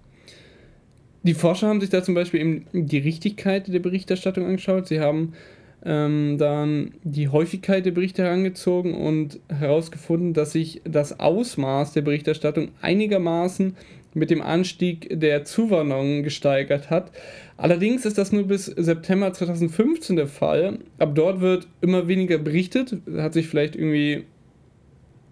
Die 1.22 1.34
Forscher 1.34 1.68
haben 1.68 1.80
sich 1.82 1.90
da 1.90 2.02
zum 2.02 2.14
Beispiel 2.14 2.40
eben 2.40 2.66
die 2.72 2.98
Richtigkeit 2.98 3.68
der 3.68 3.80
Berichterstattung 3.80 4.46
angeschaut. 4.46 4.86
Sie 4.86 5.00
haben 5.00 5.34
ähm, 5.84 6.36
dann 6.38 6.92
die 7.02 7.28
Häufigkeit 7.28 7.86
der 7.86 7.92
Berichte 7.92 8.22
herangezogen 8.22 8.94
und 8.94 9.40
herausgefunden, 9.48 10.34
dass 10.34 10.52
sich 10.52 10.82
das 10.84 11.20
Ausmaß 11.20 11.92
der 11.92 12.02
Berichterstattung 12.02 12.68
einigermaßen 12.82 13.76
mit 14.12 14.30
dem 14.30 14.42
Anstieg 14.42 15.08
der 15.20 15.44
Zuwanderung 15.44 16.22
gesteigert 16.22 16.90
hat. 16.90 17.12
Allerdings 17.56 18.04
ist 18.04 18.18
das 18.18 18.32
nur 18.32 18.44
bis 18.44 18.66
September 18.66 19.32
2015 19.32 20.16
der 20.16 20.26
Fall. 20.26 20.78
Ab 20.98 21.14
dort 21.14 21.40
wird 21.40 21.68
immer 21.80 22.08
weniger 22.08 22.38
berichtet, 22.38 22.96
hat 23.16 23.34
sich 23.34 23.46
vielleicht 23.46 23.76
irgendwie 23.76 24.24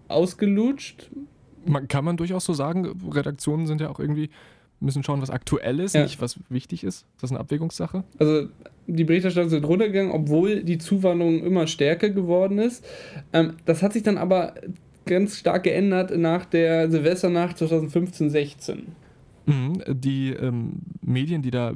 ausgelutscht. 0.07 1.09
Man, 1.65 1.87
kann 1.87 2.05
man 2.05 2.17
durchaus 2.17 2.45
so 2.45 2.53
sagen, 2.53 2.87
Redaktionen 3.11 3.67
sind 3.67 3.81
ja 3.81 3.89
auch 3.89 3.99
irgendwie 3.99 4.29
müssen 4.79 5.03
schauen, 5.03 5.21
was 5.21 5.29
aktuell 5.29 5.79
ist, 5.79 5.95
ja. 5.95 6.03
nicht 6.03 6.21
was 6.21 6.39
wichtig 6.49 6.83
ist. 6.83 7.05
Das 7.19 7.29
ist 7.29 7.31
eine 7.31 7.39
Abwägungssache. 7.41 8.03
Also 8.17 8.47
die 8.87 9.03
Berichterstattung 9.03 9.49
sind 9.49 9.65
runtergegangen, 9.65 10.11
obwohl 10.11 10.63
die 10.63 10.77
Zuwanderung 10.77 11.43
immer 11.43 11.67
stärker 11.67 12.09
geworden 12.09 12.59
ist. 12.59 12.85
Ähm, 13.33 13.53
das 13.65 13.83
hat 13.83 13.93
sich 13.93 14.03
dann 14.03 14.17
aber 14.17 14.53
ganz 15.05 15.37
stark 15.37 15.63
geändert 15.63 16.15
nach 16.17 16.45
der 16.45 16.89
Silvesternacht 16.89 17.57
2015-16. 17.57 18.83
Mhm, 19.45 19.81
die 19.87 20.31
ähm, 20.31 20.81
Medien, 21.01 21.41
die 21.41 21.51
da 21.51 21.73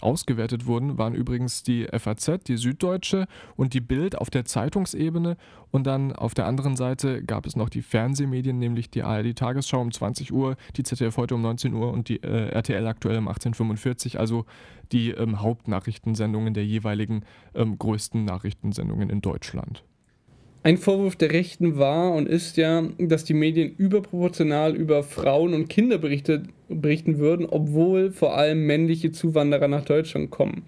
ausgewertet 0.00 0.66
wurden, 0.66 0.98
waren 0.98 1.14
übrigens 1.14 1.62
die 1.62 1.86
FAZ, 1.86 2.44
die 2.46 2.56
Süddeutsche 2.56 3.26
und 3.56 3.74
die 3.74 3.80
Bild 3.80 4.16
auf 4.18 4.30
der 4.30 4.44
Zeitungsebene. 4.44 5.36
Und 5.70 5.86
dann 5.86 6.12
auf 6.12 6.34
der 6.34 6.46
anderen 6.46 6.76
Seite 6.76 7.22
gab 7.22 7.46
es 7.46 7.56
noch 7.56 7.68
die 7.68 7.82
Fernsehmedien, 7.82 8.58
nämlich 8.58 8.90
die 8.90 9.02
ARD 9.02 9.36
Tagesschau 9.36 9.80
um 9.80 9.90
20 9.90 10.32
Uhr, 10.32 10.56
die 10.76 10.82
ZDF 10.82 11.16
heute 11.16 11.34
um 11.34 11.42
19 11.42 11.74
Uhr 11.74 11.92
und 11.92 12.08
die 12.08 12.22
äh, 12.22 12.48
RTL 12.50 12.86
aktuell 12.86 13.18
um 13.18 13.28
18.45 13.28 14.14
Uhr, 14.14 14.20
also 14.20 14.44
die 14.92 15.10
ähm, 15.10 15.40
Hauptnachrichtensendungen 15.40 16.54
der 16.54 16.64
jeweiligen 16.64 17.24
ähm, 17.54 17.78
größten 17.78 18.24
Nachrichtensendungen 18.24 19.10
in 19.10 19.20
Deutschland. 19.20 19.84
Ein 20.64 20.78
Vorwurf 20.78 21.14
der 21.14 21.30
Rechten 21.30 21.76
war 21.76 22.14
und 22.14 22.26
ist 22.26 22.56
ja, 22.56 22.84
dass 22.98 23.24
die 23.24 23.34
Medien 23.34 23.74
überproportional 23.76 24.74
über 24.74 25.02
Frauen 25.02 25.52
und 25.52 25.68
Kinder 25.68 25.98
berichtet, 25.98 26.46
berichten 26.70 27.18
würden, 27.18 27.44
obwohl 27.44 28.10
vor 28.10 28.34
allem 28.34 28.64
männliche 28.64 29.12
Zuwanderer 29.12 29.68
nach 29.68 29.84
Deutschland 29.84 30.30
kommen. 30.30 30.62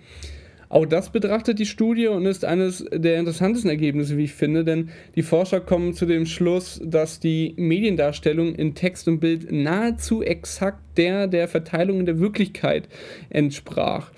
Auch 0.68 0.84
das 0.84 1.12
betrachtet 1.12 1.58
die 1.58 1.64
Studie 1.64 2.08
und 2.08 2.26
ist 2.26 2.44
eines 2.44 2.84
der 2.92 3.18
interessantesten 3.18 3.70
Ergebnisse, 3.70 4.18
wie 4.18 4.24
ich 4.24 4.34
finde, 4.34 4.64
denn 4.64 4.90
die 5.14 5.22
Forscher 5.22 5.62
kommen 5.62 5.94
zu 5.94 6.04
dem 6.04 6.26
Schluss, 6.26 6.78
dass 6.84 7.18
die 7.18 7.54
Mediendarstellung 7.56 8.54
in 8.54 8.74
Text 8.74 9.08
und 9.08 9.20
Bild 9.20 9.50
nahezu 9.50 10.22
exakt 10.22 10.98
der 10.98 11.26
der 11.26 11.48
Verteilung 11.48 12.00
in 12.00 12.06
der 12.06 12.20
Wirklichkeit 12.20 12.86
entsprach. 13.30 14.10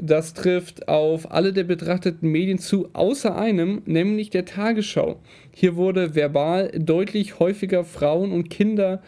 Das 0.00 0.32
trifft 0.32 0.88
auf 0.88 1.32
alle 1.32 1.52
der 1.52 1.64
betrachteten 1.64 2.30
Medien 2.30 2.58
zu, 2.58 2.88
außer 2.92 3.36
einem, 3.36 3.82
nämlich 3.84 4.30
der 4.30 4.44
Tagesschau. 4.44 5.20
Hier 5.52 5.74
wurde 5.74 6.14
verbal 6.14 6.70
deutlich 6.78 7.40
häufiger 7.40 7.84
Frauen 7.84 8.30
und 8.30 8.48
Kinder 8.48 9.02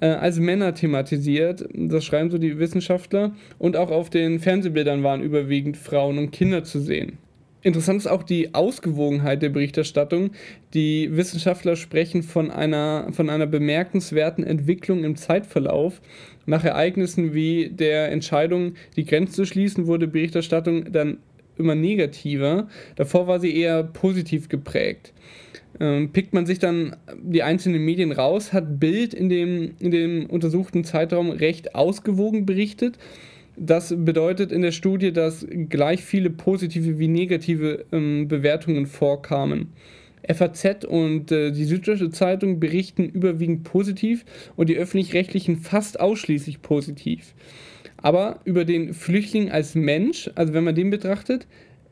äh, 0.00 0.06
als 0.06 0.40
Männer 0.40 0.74
thematisiert. 0.74 1.64
Das 1.72 2.04
schreiben 2.04 2.30
so 2.30 2.38
die 2.38 2.58
Wissenschaftler. 2.58 3.32
Und 3.58 3.76
auch 3.76 3.90
auf 3.90 4.10
den 4.10 4.40
Fernsehbildern 4.40 5.04
waren 5.04 5.22
überwiegend 5.22 5.76
Frauen 5.76 6.18
und 6.18 6.32
Kinder 6.32 6.64
zu 6.64 6.80
sehen. 6.80 7.18
Interessant 7.62 8.00
ist 8.00 8.08
auch 8.08 8.24
die 8.24 8.54
Ausgewogenheit 8.54 9.40
der 9.40 9.50
Berichterstattung. 9.50 10.32
Die 10.74 11.16
Wissenschaftler 11.16 11.76
sprechen 11.76 12.24
von 12.24 12.50
einer, 12.50 13.08
von 13.12 13.30
einer 13.30 13.46
bemerkenswerten 13.46 14.44
Entwicklung 14.44 15.04
im 15.04 15.14
Zeitverlauf. 15.14 16.00
Nach 16.44 16.64
Ereignissen 16.64 17.34
wie 17.34 17.70
der 17.70 18.10
Entscheidung, 18.10 18.74
die 18.96 19.04
Grenzen 19.04 19.34
zu 19.34 19.46
schließen, 19.46 19.86
wurde 19.86 20.08
Berichterstattung 20.08 20.90
dann 20.92 21.18
immer 21.56 21.76
negativer. 21.76 22.66
Davor 22.96 23.28
war 23.28 23.38
sie 23.38 23.56
eher 23.56 23.84
positiv 23.84 24.48
geprägt. 24.48 25.12
Ähm, 25.78 26.10
pickt 26.12 26.34
man 26.34 26.46
sich 26.46 26.58
dann 26.58 26.96
die 27.22 27.44
einzelnen 27.44 27.84
Medien 27.84 28.10
raus, 28.10 28.52
hat 28.52 28.80
Bild 28.80 29.14
in 29.14 29.28
dem, 29.28 29.74
in 29.78 29.92
dem 29.92 30.26
untersuchten 30.26 30.82
Zeitraum 30.82 31.30
recht 31.30 31.76
ausgewogen 31.76 32.44
berichtet 32.44 32.98
das 33.56 33.94
bedeutet 33.96 34.50
in 34.52 34.62
der 34.62 34.72
Studie, 34.72 35.12
dass 35.12 35.46
gleich 35.68 36.02
viele 36.02 36.30
positive 36.30 36.98
wie 36.98 37.08
negative 37.08 37.84
ähm, 37.92 38.28
Bewertungen 38.28 38.86
vorkamen. 38.86 39.72
FAZ 40.28 40.84
und 40.84 41.32
äh, 41.32 41.50
die 41.50 41.64
Süddeutsche 41.64 42.10
Zeitung 42.10 42.60
berichten 42.60 43.04
überwiegend 43.04 43.64
positiv 43.64 44.24
und 44.56 44.68
die 44.68 44.76
öffentlich-rechtlichen 44.76 45.56
fast 45.56 45.98
ausschließlich 46.00 46.62
positiv. 46.62 47.34
Aber 47.96 48.40
über 48.44 48.64
den 48.64 48.94
Flüchtling 48.94 49.50
als 49.50 49.74
Mensch, 49.74 50.30
also 50.34 50.54
wenn 50.54 50.64
man 50.64 50.74
den 50.74 50.90
betrachtet, 50.90 51.46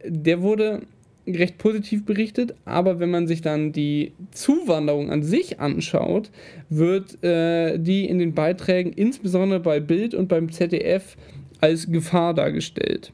der 0.05 0.43
wurde 0.43 0.83
recht 1.27 1.59
positiv 1.59 2.05
berichtet, 2.05 2.55
aber 2.65 2.99
wenn 2.99 3.11
man 3.11 3.27
sich 3.27 3.43
dann 3.43 3.73
die 3.73 4.13
Zuwanderung 4.31 5.11
an 5.11 5.23
sich 5.23 5.61
anschaut, 5.61 6.31
wird 6.69 7.23
äh, 7.23 7.79
die 7.79 8.07
in 8.07 8.19
den 8.19 8.35
Beiträgen 8.35 8.93
insbesondere 8.93 9.61
bei 9.61 9.81
Bild 9.81 10.15
und 10.15 10.29
beim 10.29 10.51
ZDF 10.51 11.17
als 11.61 11.91
Gefahr 11.91 12.35
dargestellt. 12.35 13.13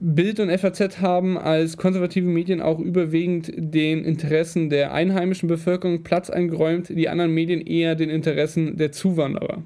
Bild 0.00 0.40
und 0.40 0.50
FAZ 0.50 1.00
haben 1.00 1.38
als 1.38 1.76
konservative 1.76 2.26
Medien 2.26 2.60
auch 2.60 2.78
überwiegend 2.78 3.52
den 3.56 4.04
Interessen 4.04 4.68
der 4.68 4.92
einheimischen 4.92 5.48
Bevölkerung 5.48 6.02
Platz 6.02 6.30
eingeräumt, 6.30 6.88
die 6.90 7.08
anderen 7.08 7.32
Medien 7.32 7.60
eher 7.60 7.94
den 7.94 8.10
Interessen 8.10 8.76
der 8.76 8.92
Zuwanderer. 8.92 9.62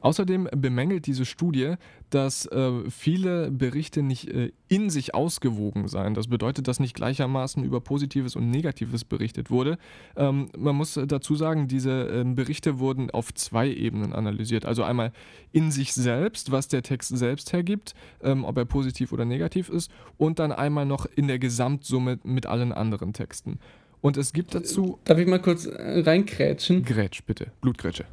Außerdem 0.00 0.48
bemängelt 0.56 1.06
diese 1.06 1.24
Studie, 1.24 1.74
dass 2.10 2.46
äh, 2.46 2.90
viele 2.90 3.50
Berichte 3.50 4.02
nicht 4.02 4.28
äh, 4.28 4.52
in 4.68 4.90
sich 4.90 5.14
ausgewogen 5.14 5.88
seien. 5.88 6.14
Das 6.14 6.28
bedeutet, 6.28 6.68
dass 6.68 6.80
nicht 6.80 6.94
gleichermaßen 6.94 7.62
über 7.64 7.80
Positives 7.80 8.36
und 8.36 8.50
Negatives 8.50 9.04
berichtet 9.04 9.50
wurde. 9.50 9.78
Ähm, 10.16 10.48
man 10.56 10.76
muss 10.76 10.98
dazu 11.06 11.34
sagen, 11.36 11.68
diese 11.68 12.08
äh, 12.08 12.24
Berichte 12.24 12.78
wurden 12.78 13.10
auf 13.10 13.34
zwei 13.34 13.68
Ebenen 13.68 14.12
analysiert. 14.12 14.64
Also 14.64 14.84
einmal 14.84 15.12
in 15.52 15.70
sich 15.70 15.92
selbst, 15.94 16.52
was 16.52 16.68
der 16.68 16.82
Text 16.82 17.16
selbst 17.16 17.52
hergibt, 17.52 17.94
ähm, 18.22 18.44
ob 18.44 18.56
er 18.56 18.64
positiv 18.64 19.12
oder 19.12 19.24
negativ 19.24 19.68
ist, 19.68 19.90
und 20.16 20.38
dann 20.38 20.52
einmal 20.52 20.86
noch 20.86 21.06
in 21.16 21.28
der 21.28 21.38
Gesamtsumme 21.38 22.18
mit 22.22 22.46
allen 22.46 22.72
anderen 22.72 23.12
Texten. 23.12 23.58
Und 24.00 24.16
es 24.16 24.32
gibt 24.32 24.54
dazu. 24.54 24.98
Darf 25.04 25.18
ich 25.18 25.26
mal 25.26 25.40
kurz 25.40 25.66
äh, 25.66 26.00
reinkrätschen? 26.00 26.84
Grätsch, 26.84 27.22
bitte. 27.26 27.50
Blutgrätsche 27.60 28.04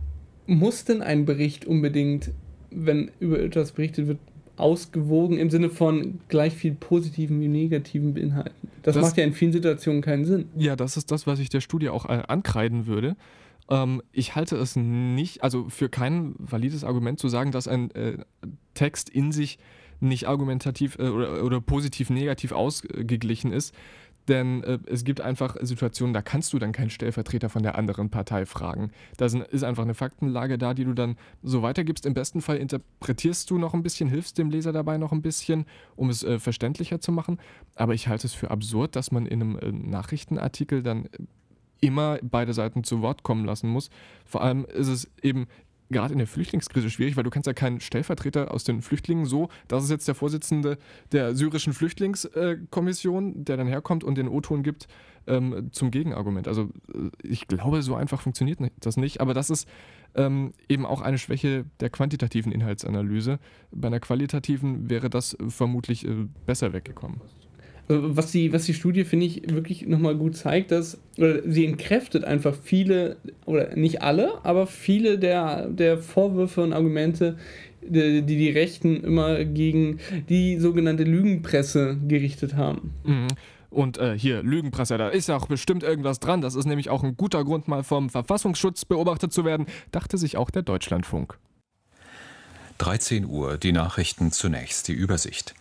muss 0.47 0.85
denn 0.85 1.01
ein 1.01 1.25
Bericht 1.25 1.65
unbedingt, 1.65 2.31
wenn 2.71 3.11
über 3.19 3.39
etwas 3.39 3.71
berichtet 3.71 4.07
wird, 4.07 4.19
ausgewogen 4.57 5.37
im 5.37 5.49
Sinne 5.49 5.69
von 5.69 6.19
gleich 6.29 6.53
viel 6.53 6.73
positiven 6.73 7.41
wie 7.41 7.47
negativen 7.47 8.13
beinhalten? 8.13 8.69
Das, 8.83 8.95
das 8.95 9.03
macht 9.03 9.17
ja 9.17 9.23
in 9.23 9.33
vielen 9.33 9.51
Situationen 9.51 10.01
keinen 10.01 10.25
Sinn. 10.25 10.45
Ja, 10.55 10.75
das 10.75 10.97
ist 10.97 11.11
das, 11.11 11.27
was 11.27 11.39
ich 11.39 11.49
der 11.49 11.61
Studie 11.61 11.89
auch 11.89 12.05
äh, 12.05 12.23
ankreiden 12.27 12.87
würde. 12.87 13.15
Ähm, 13.69 14.01
ich 14.11 14.35
halte 14.35 14.55
es 14.57 14.75
nicht, 14.75 15.43
also 15.43 15.69
für 15.69 15.89
kein 15.89 16.35
valides 16.37 16.83
Argument 16.83 17.19
zu 17.19 17.27
sagen, 17.27 17.51
dass 17.51 17.67
ein 17.67 17.91
äh, 17.91 18.17
Text 18.73 19.09
in 19.09 19.31
sich 19.31 19.57
nicht 19.99 20.27
argumentativ 20.27 20.97
äh, 20.99 21.09
oder, 21.09 21.43
oder 21.43 21.61
positiv 21.61 22.09
negativ 22.09 22.51
ausgeglichen 22.51 23.51
ist. 23.51 23.73
Denn 24.27 24.63
äh, 24.63 24.79
es 24.87 25.03
gibt 25.03 25.21
einfach 25.21 25.55
Situationen, 25.61 26.13
da 26.13 26.21
kannst 26.21 26.53
du 26.53 26.59
dann 26.59 26.71
keinen 26.71 26.89
Stellvertreter 26.89 27.49
von 27.49 27.63
der 27.63 27.77
anderen 27.77 28.09
Partei 28.09 28.45
fragen. 28.45 28.91
Da 29.17 29.25
ist 29.25 29.63
einfach 29.63 29.83
eine 29.83 29.93
Faktenlage 29.93 30.57
da, 30.57 30.73
die 30.73 30.85
du 30.85 30.93
dann 30.93 31.17
so 31.43 31.61
weitergibst. 31.61 32.05
Im 32.05 32.13
besten 32.13 32.41
Fall 32.41 32.57
interpretierst 32.57 33.49
du 33.49 33.57
noch 33.57 33.73
ein 33.73 33.83
bisschen, 33.83 34.09
hilfst 34.09 34.37
dem 34.37 34.49
Leser 34.49 34.73
dabei 34.73 34.97
noch 34.97 35.11
ein 35.11 35.21
bisschen, 35.21 35.65
um 35.95 36.09
es 36.09 36.23
äh, 36.23 36.39
verständlicher 36.39 36.99
zu 36.99 37.11
machen. 37.11 37.39
Aber 37.75 37.93
ich 37.93 38.07
halte 38.07 38.27
es 38.27 38.33
für 38.33 38.51
absurd, 38.51 38.95
dass 38.95 39.11
man 39.11 39.25
in 39.25 39.41
einem 39.41 39.59
äh, 39.59 39.71
Nachrichtenartikel 39.71 40.81
dann 40.81 41.07
immer 41.81 42.17
beide 42.21 42.53
Seiten 42.53 42.83
zu 42.83 43.01
Wort 43.01 43.23
kommen 43.23 43.45
lassen 43.45 43.69
muss. 43.69 43.89
Vor 44.25 44.41
allem 44.41 44.65
ist 44.65 44.87
es 44.87 45.11
eben 45.21 45.47
gerade 45.89 46.13
in 46.13 46.17
der 46.17 46.27
Flüchtlingskrise 46.27 46.89
schwierig, 46.89 47.15
weil 47.15 47.23
du 47.23 47.29
kannst 47.29 47.47
ja 47.47 47.53
keinen 47.53 47.79
Stellvertreter 47.79 48.51
aus 48.51 48.63
den 48.63 48.81
Flüchtlingen 48.81 49.25
so, 49.25 49.49
das 49.67 49.83
ist 49.83 49.89
jetzt 49.89 50.07
der 50.07 50.15
Vorsitzende 50.15 50.77
der 51.11 51.35
syrischen 51.35 51.73
Flüchtlingskommission, 51.73 53.45
der 53.45 53.57
dann 53.57 53.67
herkommt 53.67 54.03
und 54.03 54.15
den 54.15 54.27
O-Ton 54.27 54.63
gibt 54.63 54.87
ähm, 55.27 55.69
zum 55.71 55.91
Gegenargument. 55.91 56.47
Also 56.47 56.69
äh, 56.93 57.09
ich 57.23 57.47
glaube, 57.47 57.81
so 57.81 57.95
einfach 57.95 58.21
funktioniert 58.21 58.59
das 58.79 58.97
nicht, 58.97 59.21
aber 59.21 59.33
das 59.33 59.49
ist 59.49 59.67
ähm, 60.15 60.53
eben 60.69 60.85
auch 60.85 61.01
eine 61.01 61.17
Schwäche 61.17 61.65
der 61.79 61.89
quantitativen 61.89 62.51
Inhaltsanalyse. 62.51 63.39
Bei 63.71 63.87
einer 63.87 63.99
qualitativen 63.99 64.89
wäre 64.89 65.09
das 65.09 65.37
vermutlich 65.49 66.07
äh, 66.07 66.27
besser 66.45 66.73
weggekommen. 66.73 67.21
Was 67.87 68.31
die, 68.31 68.51
was 68.51 68.65
die 68.65 68.73
Studie, 68.73 69.03
finde 69.03 69.27
ich, 69.27 69.43
wirklich 69.53 69.85
nochmal 69.85 70.15
gut 70.15 70.35
zeigt, 70.35 70.71
dass, 70.71 70.97
oder 71.17 71.41
sie 71.47 71.65
entkräftet 71.65 72.23
einfach 72.23 72.55
viele, 72.63 73.17
oder 73.45 73.75
nicht 73.75 74.01
alle, 74.01 74.43
aber 74.43 74.65
viele 74.65 75.19
der, 75.19 75.67
der 75.67 75.99
Vorwürfe 75.99 76.63
und 76.63 76.73
Argumente, 76.73 77.37
die, 77.81 78.23
die 78.23 78.37
die 78.37 78.49
Rechten 78.49 79.03
immer 79.03 79.45
gegen 79.45 79.99
die 80.29 80.57
sogenannte 80.57 81.03
Lügenpresse 81.03 81.97
gerichtet 82.07 82.55
haben. 82.55 82.91
Mhm. 83.03 83.27
Und 83.69 83.97
äh, 83.97 84.17
hier, 84.17 84.41
Lügenpresse, 84.41 84.97
da 84.97 85.09
ist 85.09 85.27
ja 85.27 85.35
auch 85.35 85.47
bestimmt 85.47 85.83
irgendwas 85.83 86.19
dran. 86.19 86.39
Das 86.41 86.55
ist 86.55 86.65
nämlich 86.65 86.89
auch 86.89 87.03
ein 87.03 87.17
guter 87.17 87.43
Grund, 87.43 87.67
mal 87.67 87.83
vom 87.83 88.09
Verfassungsschutz 88.09 88.85
beobachtet 88.85 89.33
zu 89.33 89.43
werden, 89.43 89.65
dachte 89.91 90.17
sich 90.17 90.37
auch 90.37 90.49
der 90.49 90.61
Deutschlandfunk. 90.61 91.37
13 92.77 93.25
Uhr, 93.25 93.57
die 93.57 93.73
Nachrichten 93.73 94.31
zunächst, 94.31 94.87
die 94.87 94.93
Übersicht. 94.93 95.55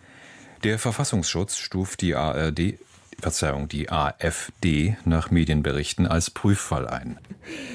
Der 0.65 0.79
Verfassungsschutz 0.79 1.59
stuft 1.59 2.01
die 2.01 2.15
ARD, 2.15 2.79
Verzeihung, 3.21 3.69
die 3.69 3.91
AfD 3.91 4.97
nach 5.05 5.31
Medienberichten 5.31 6.07
als 6.07 6.31
Prüffall 6.31 6.89
ein. 6.89 7.19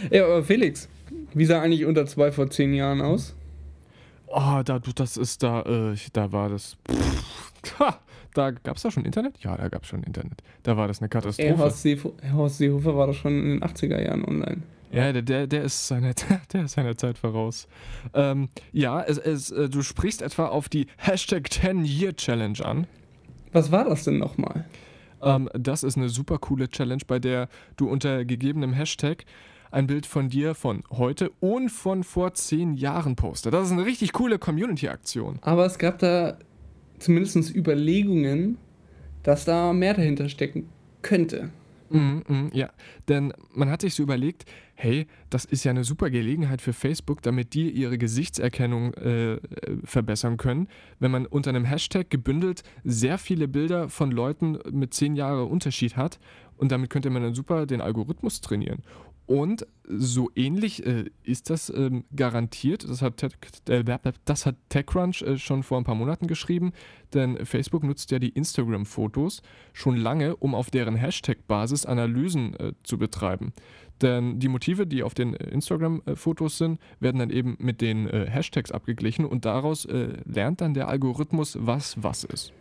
Ja, 0.09 0.25
aber 0.25 0.43
Felix, 0.43 0.89
wie 1.35 1.45
sah 1.45 1.61
eigentlich 1.61 1.85
unter 1.85 2.07
zwei 2.07 2.31
vor 2.31 2.49
zehn 2.49 2.73
Jahren 2.73 3.01
aus? 3.01 3.35
Oh, 4.25 4.61
da, 4.65 4.79
das 4.79 5.17
ist 5.17 5.43
da, 5.43 5.61
äh, 5.61 5.95
da 6.13 6.31
war 6.31 6.49
das. 6.49 6.77
Pff, 6.91 7.79
ha, 7.79 7.99
da 8.33 8.49
gab 8.49 8.77
es 8.77 8.81
da 8.81 8.89
schon 8.89 9.05
Internet? 9.05 9.35
Ja, 9.41 9.55
da 9.55 9.67
gab 9.67 9.83
es 9.83 9.89
schon 9.89 10.01
Internet. 10.01 10.41
Da 10.63 10.75
war 10.75 10.87
das 10.87 10.99
eine 10.99 11.09
Katastrophe. 11.09 11.59
Horst, 11.59 11.83
Seehofer, 11.83 12.33
Horst 12.33 12.57
Seehofer 12.57 12.97
war 12.97 13.05
doch 13.05 13.13
schon 13.13 13.39
in 13.39 13.59
den 13.59 13.63
80er 13.63 14.03
Jahren 14.03 14.25
online. 14.25 14.63
Ja, 14.91 15.13
der, 15.13 15.21
der, 15.21 15.47
der, 15.47 15.63
ist 15.63 15.87
seiner, 15.87 16.13
der 16.53 16.65
ist 16.65 16.73
seiner 16.73 16.97
Zeit 16.97 17.17
voraus. 17.17 17.67
Ähm, 18.13 18.49
ja, 18.71 19.01
es, 19.01 19.17
es, 19.17 19.51
äh, 19.51 19.69
du 19.69 19.81
sprichst 19.81 20.21
etwa 20.21 20.47
auf 20.47 20.69
die 20.69 20.87
Hashtag 20.97 21.47
10-Year-Challenge 21.47 22.65
an. 22.65 22.87
Was 23.51 23.71
war 23.71 23.85
das 23.85 24.03
denn 24.03 24.17
nochmal? 24.17 24.65
Ähm, 25.21 25.49
das 25.53 25.83
ist 25.83 25.97
eine 25.97 26.09
super 26.09 26.37
coole 26.37 26.69
Challenge, 26.69 27.01
bei 27.05 27.19
der 27.19 27.49
du 27.77 27.87
unter 27.89 28.25
gegebenem 28.25 28.73
Hashtag 28.73 29.25
ein 29.71 29.87
Bild 29.87 30.05
von 30.05 30.29
dir 30.29 30.55
von 30.55 30.83
heute 30.89 31.31
und 31.39 31.69
von 31.69 32.03
vor 32.03 32.33
zehn 32.33 32.73
Jahren 32.73 33.15
postest. 33.15 33.53
Das 33.53 33.67
ist 33.67 33.71
eine 33.71 33.85
richtig 33.85 34.13
coole 34.13 34.39
Community-Aktion. 34.39 35.39
Aber 35.41 35.65
es 35.65 35.77
gab 35.77 35.99
da 35.99 36.37
zumindest 36.97 37.55
Überlegungen, 37.55 38.57
dass 39.23 39.45
da 39.45 39.73
mehr 39.73 39.93
dahinter 39.93 40.29
stecken 40.29 40.69
könnte. 41.01 41.51
Mm, 41.89 42.19
mm, 42.27 42.49
ja, 42.53 42.69
denn 43.07 43.33
man 43.51 43.69
hat 43.69 43.81
sich 43.81 43.93
so 43.93 44.03
überlegt, 44.03 44.45
hey, 44.81 45.07
das 45.29 45.43
ist 45.43 45.65
ja 45.65 45.71
eine 45.71 45.83
super 45.83 46.09
Gelegenheit 46.09 46.61
für 46.61 46.71
Facebook, 46.71 47.21
damit 47.21 47.53
die 47.53 47.69
ihre 47.69 47.97
Gesichtserkennung 47.97 48.93
äh, 48.93 49.37
verbessern 49.83 50.37
können, 50.37 50.69
wenn 50.99 51.11
man 51.11 51.25
unter 51.25 51.49
einem 51.49 51.65
Hashtag 51.65 52.09
gebündelt 52.09 52.63
sehr 52.85 53.17
viele 53.17 53.49
Bilder 53.49 53.89
von 53.89 54.09
Leuten 54.09 54.57
mit 54.71 54.93
zehn 54.93 55.17
Jahren 55.17 55.49
Unterschied 55.49 55.97
hat 55.97 56.17
und 56.55 56.71
damit 56.71 56.89
könnte 56.89 57.09
man 57.09 57.23
dann 57.23 57.33
super 57.33 57.65
den 57.65 57.81
Algorithmus 57.81 58.39
trainieren. 58.39 58.81
Und 59.29 59.67
so 59.87 60.31
ähnlich 60.33 60.83
äh, 60.87 61.05
ist 61.23 61.51
das 61.51 61.69
ähm, 61.69 62.03
garantiert. 62.15 62.83
Das 62.89 63.03
hat, 63.03 63.21
äh, 63.69 63.83
das 64.25 64.45
hat 64.47 64.55
TechCrunch 64.69 65.21
äh, 65.21 65.37
schon 65.37 65.61
vor 65.61 65.77
ein 65.77 65.83
paar 65.83 65.93
Monaten 65.93 66.25
geschrieben, 66.25 66.71
denn 67.13 67.45
Facebook 67.45 67.83
nutzt 67.83 68.09
ja 68.09 68.17
die 68.17 68.29
Instagram-Fotos 68.29 69.43
schon 69.73 69.97
lange, 69.97 70.35
um 70.35 70.55
auf 70.55 70.71
deren 70.71 70.95
Hashtag-Basis 70.95 71.85
Analysen 71.85 72.55
äh, 72.55 72.71
zu 72.81 72.97
betreiben. 72.97 73.53
Denn 74.01 74.39
die 74.39 74.47
Motive, 74.47 74.87
die 74.87 75.03
auf 75.03 75.13
den 75.13 75.33
Instagram-Fotos 75.33 76.57
sind, 76.57 76.79
werden 76.99 77.19
dann 77.19 77.29
eben 77.29 77.57
mit 77.59 77.81
den 77.81 78.07
äh, 78.07 78.27
Hashtags 78.29 78.71
abgeglichen 78.71 79.25
und 79.25 79.45
daraus 79.45 79.85
äh, 79.85 80.09
lernt 80.25 80.61
dann 80.61 80.73
der 80.73 80.87
Algorithmus, 80.87 81.57
was 81.59 81.95
was 82.01 82.23
ist. 82.23 82.53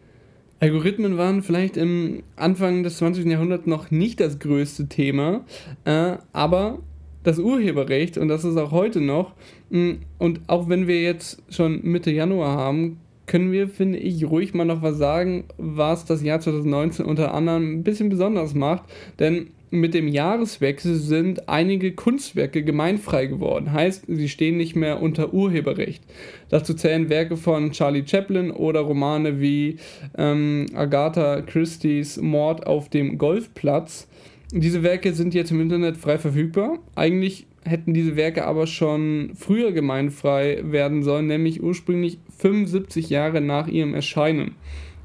Algorithmen 0.60 1.16
waren 1.16 1.42
vielleicht 1.42 1.76
im 1.76 2.24
Anfang 2.34 2.82
des 2.82 2.98
20. 2.98 3.26
Jahrhunderts 3.26 3.66
noch 3.66 3.92
nicht 3.92 4.18
das 4.18 4.40
größte 4.40 4.88
Thema, 4.88 5.44
äh, 5.84 6.16
aber 6.32 6.80
das 7.22 7.38
Urheberrecht, 7.38 8.18
und 8.18 8.28
das 8.28 8.44
ist 8.44 8.56
auch 8.56 8.72
heute 8.72 9.00
noch, 9.00 9.34
mh, 9.70 9.80
mm, 9.80 9.98
und 10.18 10.40
auch 10.48 10.68
wenn 10.68 10.88
wir 10.88 11.00
jetzt 11.00 11.42
schon 11.48 11.82
Mitte 11.84 12.10
Januar 12.10 12.56
haben, 12.56 12.98
können 13.26 13.52
wir, 13.52 13.68
finde 13.68 13.98
ich, 13.98 14.24
ruhig 14.24 14.54
mal 14.54 14.64
noch 14.64 14.82
was 14.82 14.96
sagen, 14.96 15.44
was 15.58 16.04
das 16.06 16.22
Jahr 16.22 16.40
2019 16.40 17.04
unter 17.04 17.34
anderem 17.34 17.74
ein 17.74 17.84
bisschen 17.84 18.08
besonders 18.08 18.54
macht. 18.54 18.84
Denn 19.18 19.50
mit 19.70 19.94
dem 19.94 20.08
Jahreswechsel 20.08 20.94
sind 20.96 21.48
einige 21.48 21.92
Kunstwerke 21.92 22.62
gemeinfrei 22.62 23.26
geworden. 23.26 23.72
Heißt, 23.72 24.04
sie 24.08 24.28
stehen 24.28 24.56
nicht 24.56 24.76
mehr 24.76 25.02
unter 25.02 25.32
Urheberrecht. 25.32 26.02
Dazu 26.48 26.74
zählen 26.74 27.08
Werke 27.08 27.36
von 27.36 27.72
Charlie 27.72 28.06
Chaplin 28.06 28.50
oder 28.50 28.80
Romane 28.80 29.40
wie 29.40 29.76
ähm, 30.16 30.66
Agatha 30.74 31.42
Christie's 31.42 32.16
Mord 32.16 32.66
auf 32.66 32.88
dem 32.88 33.18
Golfplatz. 33.18 34.08
Diese 34.52 34.82
Werke 34.82 35.12
sind 35.12 35.34
jetzt 35.34 35.50
im 35.50 35.60
Internet 35.60 35.96
frei 35.96 36.18
verfügbar. 36.18 36.78
Eigentlich 36.94 37.46
hätten 37.64 37.92
diese 37.92 38.16
Werke 38.16 38.46
aber 38.46 38.66
schon 38.66 39.32
früher 39.34 39.72
gemeinfrei 39.72 40.60
werden 40.64 41.02
sollen, 41.02 41.26
nämlich 41.26 41.62
ursprünglich 41.62 42.18
75 42.38 43.10
Jahre 43.10 43.40
nach 43.40 43.68
ihrem 43.68 43.94
Erscheinen. 43.94 44.56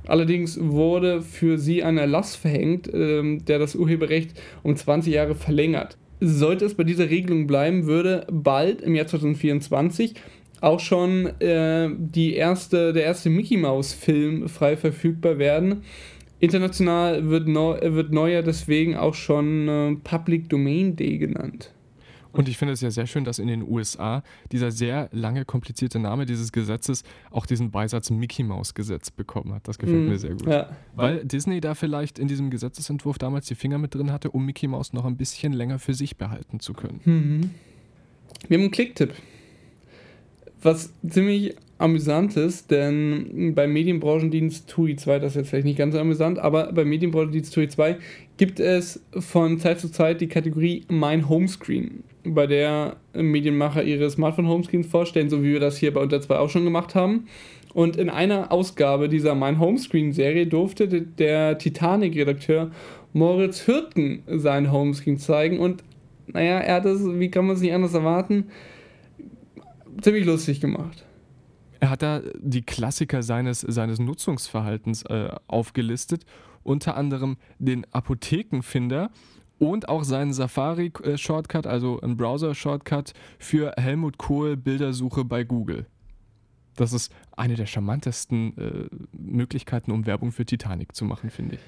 Allerdings 0.07 0.59
wurde 0.59 1.21
für 1.21 1.57
sie 1.57 1.83
ein 1.83 1.97
Erlass 1.97 2.35
verhängt, 2.35 2.89
ähm, 2.93 3.45
der 3.45 3.59
das 3.59 3.75
Urheberrecht 3.75 4.31
um 4.63 4.75
20 4.75 5.13
Jahre 5.13 5.35
verlängert. 5.35 5.97
Sollte 6.19 6.65
es 6.65 6.75
bei 6.75 6.83
dieser 6.83 7.09
Regelung 7.09 7.47
bleiben, 7.47 7.85
würde 7.85 8.27
bald 8.31 8.81
im 8.81 8.95
Jahr 8.95 9.07
2024 9.07 10.15
auch 10.61 10.79
schon 10.79 11.25
äh, 11.41 11.89
die 11.97 12.35
erste, 12.35 12.93
der 12.93 13.03
erste 13.03 13.29
Mickey 13.29 13.57
Mouse 13.57 13.93
Film 13.93 14.47
frei 14.47 14.77
verfügbar 14.77 15.37
werden. 15.37 15.83
International 16.39 17.29
wird, 17.29 17.47
neu, 17.47 17.77
wird 17.81 18.11
neuer 18.13 18.41
deswegen 18.41 18.95
auch 18.95 19.13
schon 19.13 19.67
äh, 19.67 19.95
Public 20.03 20.49
Domain 20.49 20.95
Day 20.95 21.17
genannt. 21.17 21.72
Und 22.33 22.49
ich 22.49 22.57
finde 22.57 22.73
es 22.73 22.81
ja 22.81 22.91
sehr 22.91 23.07
schön, 23.07 23.23
dass 23.23 23.39
in 23.39 23.47
den 23.47 23.63
USA 23.63 24.23
dieser 24.51 24.71
sehr 24.71 25.09
lange, 25.11 25.45
komplizierte 25.45 25.99
Name 25.99 26.25
dieses 26.25 26.51
Gesetzes 26.51 27.03
auch 27.31 27.45
diesen 27.45 27.71
Beisatz 27.71 28.09
Mickey 28.09 28.43
Mouse 28.43 28.73
Gesetz 28.73 29.11
bekommen 29.11 29.53
hat. 29.53 29.67
Das 29.67 29.77
gefällt 29.77 30.05
mm, 30.05 30.09
mir 30.09 30.17
sehr 30.17 30.31
gut. 30.31 30.47
Ja. 30.47 30.69
Weil 30.95 31.23
Disney 31.25 31.61
da 31.61 31.75
vielleicht 31.75 32.19
in 32.19 32.27
diesem 32.27 32.49
Gesetzesentwurf 32.49 33.17
damals 33.17 33.45
die 33.45 33.55
Finger 33.55 33.77
mit 33.77 33.93
drin 33.93 34.11
hatte, 34.11 34.31
um 34.31 34.45
Mickey 34.45 34.67
Mouse 34.67 34.93
noch 34.93 35.05
ein 35.05 35.15
bisschen 35.15 35.53
länger 35.53 35.79
für 35.79 35.93
sich 35.93 36.17
behalten 36.17 36.59
zu 36.59 36.73
können. 36.73 37.01
Mhm. 37.05 37.51
Wir 38.47 38.57
haben 38.57 38.63
einen 38.63 38.71
Klicktipp. 38.71 39.13
Was 40.61 40.93
ziemlich 41.07 41.55
amüsant 41.77 42.37
ist, 42.37 42.71
denn 42.71 43.53
beim 43.53 43.73
Medienbranchendienst 43.73 44.69
TUI 44.69 44.95
2, 44.95 45.19
das 45.19 45.33
ist 45.33 45.35
jetzt 45.35 45.49
vielleicht 45.49 45.65
nicht 45.65 45.77
ganz 45.77 45.93
so 45.93 45.99
amüsant, 45.99 46.39
aber 46.39 46.71
beim 46.71 46.87
Medienbranchendienst 46.87 47.53
TUI 47.53 47.67
2 47.67 47.97
gibt 48.37 48.59
es 48.59 49.01
von 49.19 49.59
Zeit 49.59 49.81
zu 49.81 49.91
Zeit 49.91 50.21
die 50.21 50.27
Kategorie 50.27 50.85
Mein 50.87 51.27
Homescreen 51.27 52.03
bei 52.23 52.47
der 52.47 52.97
Medienmacher 53.13 53.83
ihre 53.83 54.09
Smartphone-Homescreens 54.09 54.87
vorstellen, 54.87 55.29
so 55.29 55.43
wie 55.43 55.53
wir 55.53 55.59
das 55.59 55.77
hier 55.77 55.93
bei 55.93 56.01
Unter 56.01 56.21
2 56.21 56.37
auch 56.37 56.49
schon 56.49 56.63
gemacht 56.63 56.95
haben. 56.95 57.27
Und 57.73 57.97
in 57.97 58.09
einer 58.09 58.51
Ausgabe 58.51 59.09
dieser 59.09 59.35
Mein 59.35 59.59
Homescreen-Serie 59.59 60.47
durfte 60.47 60.87
der 60.87 61.57
Titanic-Redakteur 61.57 62.71
Moritz 63.13 63.67
Hürten 63.67 64.23
sein 64.27 64.71
Homescreen 64.71 65.17
zeigen. 65.17 65.59
Und 65.59 65.83
naja, 66.27 66.59
er 66.59 66.75
hat 66.75 66.85
es, 66.85 67.01
wie 67.03 67.29
kann 67.29 67.45
man 67.45 67.55
es 67.55 67.61
nicht 67.61 67.73
anders 67.73 67.93
erwarten, 67.93 68.45
ziemlich 70.01 70.25
lustig 70.25 70.61
gemacht. 70.61 71.05
Er 71.79 71.89
hat 71.89 72.01
da 72.01 72.21
die 72.39 72.61
Klassiker 72.61 73.23
seines, 73.23 73.61
seines 73.61 73.99
Nutzungsverhaltens 73.99 75.03
äh, 75.03 75.29
aufgelistet, 75.47 76.25
unter 76.63 76.95
anderem 76.95 77.37
den 77.59 77.85
Apothekenfinder 77.91 79.11
und 79.63 79.87
auch 79.87 80.03
seinen 80.03 80.33
Safari-Shortcut, 80.33 81.67
also 81.67 81.99
ein 82.01 82.17
Browser-Shortcut 82.17 83.13
für 83.39 83.73
Helmut 83.77 84.17
Kohl 84.17 84.57
Bildersuche 84.57 85.23
bei 85.23 85.45
Google. 85.45 85.85
Das 86.75 86.91
ist 86.91 87.13
eine 87.37 87.55
der 87.55 87.65
charmantesten 87.65 88.57
äh, 88.57 88.89
Möglichkeiten, 89.17 89.91
um 89.91 90.05
Werbung 90.05 90.31
für 90.31 90.45
Titanic 90.45 90.93
zu 90.95 91.05
machen, 91.05 91.29
finde 91.29 91.55
ich. 91.55 91.61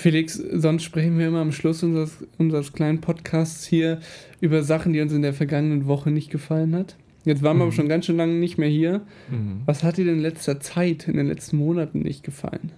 Felix, 0.00 0.34
sonst 0.34 0.82
sprechen 0.82 1.16
wir 1.18 1.28
immer 1.28 1.40
am 1.40 1.52
Schluss 1.52 1.82
unseres, 1.82 2.26
unseres 2.38 2.72
kleinen 2.72 3.00
Podcasts 3.00 3.64
hier 3.66 4.00
über 4.40 4.62
Sachen, 4.62 4.92
die 4.92 5.00
uns 5.00 5.12
in 5.12 5.22
der 5.22 5.32
vergangenen 5.32 5.86
Woche 5.86 6.10
nicht 6.10 6.30
gefallen 6.30 6.74
hat. 6.74 6.96
Jetzt 7.24 7.42
waren 7.42 7.56
wir 7.56 7.64
mhm. 7.64 7.68
aber 7.68 7.72
schon 7.72 7.88
ganz 7.88 8.06
schön 8.06 8.16
lange 8.16 8.34
nicht 8.34 8.58
mehr 8.58 8.68
hier. 8.68 9.06
Mhm. 9.30 9.62
Was 9.64 9.84
hat 9.84 9.96
dir 9.96 10.04
denn 10.04 10.16
in 10.16 10.22
letzter 10.22 10.60
Zeit, 10.60 11.08
in 11.08 11.16
den 11.16 11.26
letzten 11.26 11.56
Monaten 11.56 12.00
nicht 12.00 12.24
gefallen? 12.24 12.72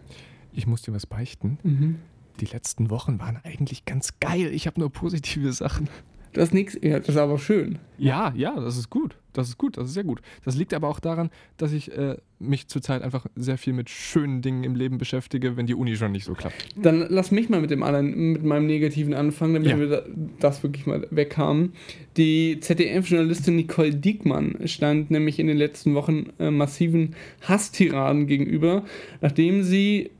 Ich 0.52 0.66
muss 0.66 0.82
dir 0.82 0.92
was 0.92 1.06
beichten. 1.06 1.58
Mhm 1.62 1.96
die 2.40 2.46
letzten 2.46 2.90
Wochen 2.90 3.18
waren 3.20 3.38
eigentlich 3.44 3.84
ganz 3.84 4.20
geil. 4.20 4.52
Ich 4.52 4.66
habe 4.66 4.80
nur 4.80 4.90
positive 4.90 5.52
Sachen. 5.52 5.88
Das 6.32 6.48
ist 6.48 6.54
nichts, 6.54 6.78
ja, 6.82 6.98
das 6.98 7.08
ist 7.08 7.16
aber 7.16 7.38
schön. 7.38 7.78
Ja, 7.96 8.32
ja, 8.36 8.58
das 8.60 8.76
ist 8.76 8.90
gut. 8.90 9.16
Das 9.32 9.48
ist 9.48 9.58
gut, 9.58 9.76
das 9.76 9.88
ist 9.88 9.94
sehr 9.94 10.04
gut. 10.04 10.20
Das 10.44 10.56
liegt 10.56 10.74
aber 10.74 10.88
auch 10.88 11.00
daran, 11.00 11.30
dass 11.58 11.72
ich 11.72 11.96
äh, 11.96 12.16
mich 12.38 12.66
zurzeit 12.66 13.02
einfach 13.02 13.26
sehr 13.36 13.56
viel 13.56 13.72
mit 13.72 13.88
schönen 13.88 14.42
Dingen 14.42 14.64
im 14.64 14.74
Leben 14.74 14.98
beschäftige, 14.98 15.56
wenn 15.56 15.66
die 15.66 15.74
Uni 15.74 15.96
schon 15.96 16.12
nicht 16.12 16.24
so 16.24 16.34
klappt. 16.34 16.68
Dann 16.76 17.06
lass 17.08 17.30
mich 17.30 17.48
mal 17.48 17.60
mit 17.60 17.70
dem 17.70 17.82
anderen, 17.82 18.32
mit 18.32 18.42
meinem 18.42 18.66
Negativen 18.66 19.14
anfangen, 19.14 19.54
damit 19.54 19.68
ja. 19.68 19.78
wir 19.78 20.04
das 20.40 20.62
wirklich 20.62 20.86
mal 20.86 21.06
weghaben. 21.10 21.72
Die 22.16 22.58
ZDF-Journalistin 22.60 23.56
Nicole 23.56 23.94
Diekmann 23.94 24.56
stand 24.66 25.10
nämlich 25.10 25.38
in 25.38 25.46
den 25.46 25.56
letzten 25.56 25.94
Wochen 25.94 26.30
äh, 26.38 26.50
massiven 26.50 27.14
Hasstiraden 27.42 28.26
gegenüber, 28.26 28.84
nachdem 29.20 29.62
sie 29.62 30.10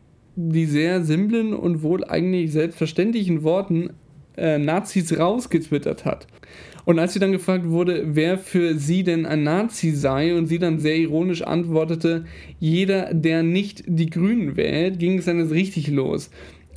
die 0.40 0.66
sehr 0.66 1.02
simplen 1.02 1.52
und 1.52 1.82
wohl 1.82 2.04
eigentlich 2.04 2.52
selbstverständlichen 2.52 3.42
Worten 3.42 3.90
äh, 4.36 4.56
Nazis 4.56 5.18
rausgetwittert 5.18 6.04
hat. 6.04 6.28
Und 6.84 7.00
als 7.00 7.12
sie 7.12 7.18
dann 7.18 7.32
gefragt 7.32 7.68
wurde, 7.68 8.14
wer 8.14 8.38
für 8.38 8.76
sie 8.76 9.02
denn 9.02 9.26
ein 9.26 9.42
Nazi 9.42 9.90
sei, 9.90 10.36
und 10.36 10.46
sie 10.46 10.60
dann 10.60 10.78
sehr 10.78 10.96
ironisch 10.96 11.42
antwortete, 11.42 12.24
jeder, 12.60 13.12
der 13.12 13.42
nicht 13.42 13.82
die 13.88 14.08
Grünen 14.08 14.56
wählt, 14.56 15.00
ging 15.00 15.18
es 15.18 15.24
dann 15.24 15.40
jetzt 15.40 15.50
richtig 15.50 15.88
los. 15.88 16.30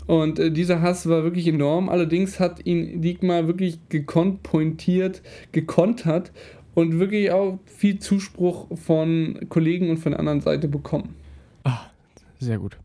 Und 0.07 0.39
äh, 0.39 0.51
dieser 0.51 0.81
Hass 0.81 1.07
war 1.07 1.23
wirklich 1.23 1.47
enorm. 1.47 1.87
Allerdings 1.87 2.39
hat 2.39 2.65
ihn 2.65 3.01
Diekmar 3.01 3.45
wirklich 3.45 3.77
gekonnt, 3.89 4.41
pointiert, 4.41 5.21
gekontert 5.51 6.31
und 6.73 6.97
wirklich 6.97 7.31
auch 7.31 7.59
viel 7.67 7.99
Zuspruch 7.99 8.75
von 8.75 9.39
Kollegen 9.49 9.91
und 9.91 9.97
von 9.97 10.13
der 10.13 10.19
anderen 10.19 10.41
Seite 10.41 10.67
bekommen. 10.67 11.13
Ah, 11.63 11.91
sehr 12.39 12.57
gut. 12.57 12.79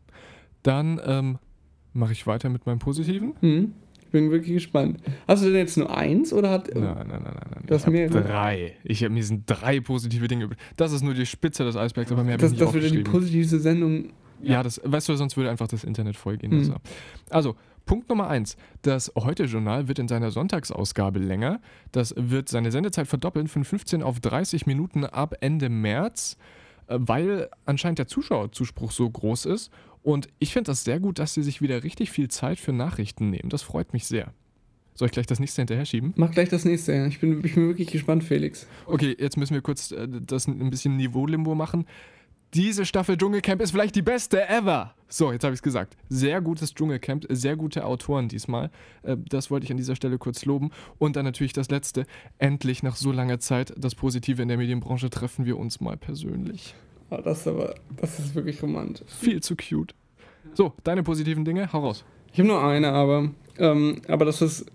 Dann 0.63 0.99
ähm, 1.05 1.39
mache 1.93 2.11
ich 2.13 2.27
weiter 2.27 2.49
mit 2.49 2.65
meinem 2.65 2.79
Positiven. 2.79 3.33
Mhm. 3.41 3.73
Ich 4.07 4.11
bin 4.11 4.31
wirklich 4.31 4.53
gespannt. 4.53 5.01
Hast 5.27 5.43
du 5.43 5.47
denn 5.47 5.57
jetzt 5.57 5.77
nur 5.77 5.95
eins 5.95 6.31
oder 6.31 6.49
hat. 6.49 6.73
Nein, 6.73 6.81
nein, 6.81 7.07
nein, 7.07 7.23
nein. 7.23 7.35
nein. 7.51 7.63
Das 7.67 7.83
ich 7.83 7.89
mehrere? 7.89 8.23
Drei. 8.23 8.77
Ich 8.85 9.03
habe 9.03 9.13
mir 9.13 9.21
sind 9.21 9.43
drei 9.47 9.81
positive 9.81 10.29
Dinge. 10.29 10.49
Das 10.77 10.93
ist 10.93 11.03
nur 11.03 11.13
die 11.13 11.25
Spitze 11.25 11.65
des 11.65 11.75
Eisbergs, 11.75 12.09
aber 12.13 12.23
mehr 12.23 12.35
habe 12.35 12.45
ich 12.45 12.51
nicht 12.51 12.61
Das 12.61 12.73
wird 12.73 12.89
die 12.89 13.03
positivste 13.03 13.59
Sendung. 13.59 14.13
Ja, 14.41 14.53
ja, 14.53 14.63
das, 14.63 14.79
weißt 14.83 15.09
du, 15.09 15.15
sonst 15.15 15.35
würde 15.35 15.49
einfach 15.49 15.67
das 15.67 15.83
Internet 15.83 16.15
vollgehen. 16.15 16.57
Mhm. 16.57 16.75
Also, 17.29 17.55
Punkt 17.85 18.07
Nummer 18.07 18.29
eins. 18.29 18.55
Das 18.81 19.11
Heute-Journal 19.17 19.87
wird 19.89 19.99
in 19.99 20.07
seiner 20.07 20.31
Sonntagsausgabe 20.31 21.19
länger. 21.19 21.59
Das 21.91 22.13
wird 22.17 22.47
seine 22.47 22.71
Sendezeit 22.71 23.07
verdoppeln 23.07 23.47
von 23.47 23.65
15 23.65 24.03
auf 24.03 24.21
30 24.21 24.67
Minuten 24.67 25.03
ab 25.03 25.35
Ende 25.41 25.67
März, 25.67 26.37
äh, 26.87 26.97
weil 26.99 27.49
anscheinend 27.65 27.99
der 27.99 28.07
Zuschauerzuspruch 28.07 28.91
so 28.91 29.09
groß 29.09 29.45
ist 29.45 29.71
und 30.07 30.29
ich 30.39 30.53
finde 30.53 30.71
das 30.71 30.85
sehr 30.85 31.01
gut, 31.01 31.19
dass 31.19 31.33
sie 31.33 31.43
sich 31.43 31.61
wieder 31.61 31.83
richtig 31.83 32.11
viel 32.11 32.29
Zeit 32.29 32.61
für 32.61 32.71
Nachrichten 32.71 33.29
nehmen. 33.29 33.49
Das 33.49 33.61
freut 33.61 33.91
mich 33.91 34.05
sehr. 34.05 34.33
Soll 34.93 35.07
ich 35.07 35.11
gleich 35.11 35.27
das 35.27 35.41
nächste 35.41 35.59
hinterher 35.59 35.83
schieben? 35.83 36.13
Mach 36.15 36.31
gleich 36.31 36.47
das 36.47 36.63
nächste, 36.63 36.93
ja. 36.93 37.07
Ich 37.07 37.19
bin, 37.19 37.43
ich 37.43 37.55
bin 37.55 37.67
wirklich 37.67 37.89
gespannt, 37.89 38.23
Felix. 38.23 38.67
Okay, 38.85 39.17
jetzt 39.19 39.35
müssen 39.35 39.53
wir 39.53 39.61
kurz 39.61 39.91
äh, 39.91 40.07
das 40.07 40.47
ein 40.47 40.69
bisschen 40.69 40.95
Niveau-Limbo 40.95 41.55
machen. 41.55 41.85
Diese 42.53 42.85
Staffel 42.85 43.17
Dschungelcamp 43.17 43.61
ist 43.61 43.71
vielleicht 43.71 43.97
die 43.97 44.01
beste 44.01 44.47
ever. 44.47 44.95
So, 45.09 45.33
jetzt 45.33 45.43
habe 45.43 45.53
ich 45.53 45.57
es 45.57 45.61
gesagt. 45.61 45.97
Sehr 46.07 46.39
gutes 46.39 46.73
Dschungelcamp, 46.73 47.25
sehr 47.27 47.57
gute 47.57 47.83
Autoren 47.83 48.29
diesmal. 48.29 48.71
Äh, 49.03 49.17
das 49.27 49.51
wollte 49.51 49.65
ich 49.65 49.71
an 49.71 49.77
dieser 49.77 49.97
Stelle 49.97 50.17
kurz 50.17 50.45
loben. 50.45 50.71
Und 50.99 51.17
dann 51.17 51.25
natürlich 51.25 51.51
das 51.51 51.69
Letzte. 51.69 52.05
Endlich 52.37 52.81
nach 52.81 52.95
so 52.95 53.11
langer 53.11 53.41
Zeit 53.41 53.73
das 53.77 53.93
Positive 53.93 54.41
in 54.41 54.47
der 54.47 54.55
Medienbranche 54.55 55.09
treffen 55.09 55.45
wir 55.45 55.57
uns 55.57 55.81
mal 55.81 55.97
persönlich. 55.97 56.75
Oh, 57.09 57.17
das 57.23 57.39
ist 57.39 57.47
aber, 57.47 57.75
das 57.95 58.19
ist 58.19 58.35
wirklich 58.35 58.61
romantisch. 58.61 59.07
Viel 59.19 59.41
zu 59.41 59.55
cute. 59.55 59.95
So, 60.53 60.73
deine 60.83 61.03
positiven 61.03 61.45
Dinge, 61.45 61.71
hau 61.71 61.79
raus. 61.79 62.03
Ich 62.33 62.39
habe 62.39 62.47
nur 62.47 62.63
eine, 62.63 62.91
aber, 62.91 63.31
ähm, 63.57 64.01
aber 64.07 64.25
das 64.25 64.41
ist, 64.41 64.65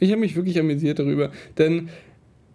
ich 0.00 0.10
habe 0.10 0.20
mich 0.20 0.36
wirklich 0.36 0.58
amüsiert 0.58 0.98
darüber, 0.98 1.30
denn 1.58 1.88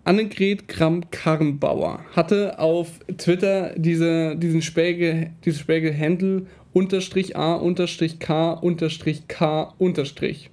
Annegret 0.06 0.68
Kramp-Karrenbauer 0.68 2.04
hatte 2.14 2.60
auf 2.60 3.00
Twitter 3.18 3.74
diese, 3.78 4.36
diesen 4.36 4.62
Späge, 4.62 5.32
dieses 5.46 5.62
Späge-Handle 5.62 6.48
unterstrich 6.74 7.38
A 7.38 7.54
unterstrich 7.54 8.20
K 8.20 8.52
unterstrich 8.52 9.28
K 9.28 9.74
unterstrich. 9.78 10.50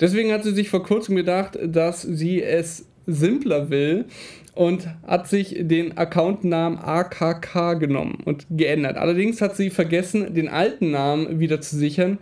Deswegen 0.00 0.32
hat 0.32 0.44
sie 0.44 0.52
sich 0.52 0.68
vor 0.68 0.82
kurzem 0.82 1.16
gedacht, 1.16 1.58
dass 1.62 2.02
sie 2.02 2.42
es 2.42 2.86
simpler 3.06 3.70
will 3.70 4.06
und 4.54 4.86
hat 5.06 5.28
sich 5.28 5.56
den 5.58 5.96
Accountnamen 5.96 6.78
AKK 6.78 7.74
genommen 7.74 8.18
und 8.24 8.46
geändert. 8.50 8.96
Allerdings 8.96 9.40
hat 9.40 9.56
sie 9.56 9.70
vergessen, 9.70 10.34
den 10.34 10.48
alten 10.48 10.90
Namen 10.90 11.40
wieder 11.40 11.60
zu 11.60 11.76
sichern, 11.76 12.18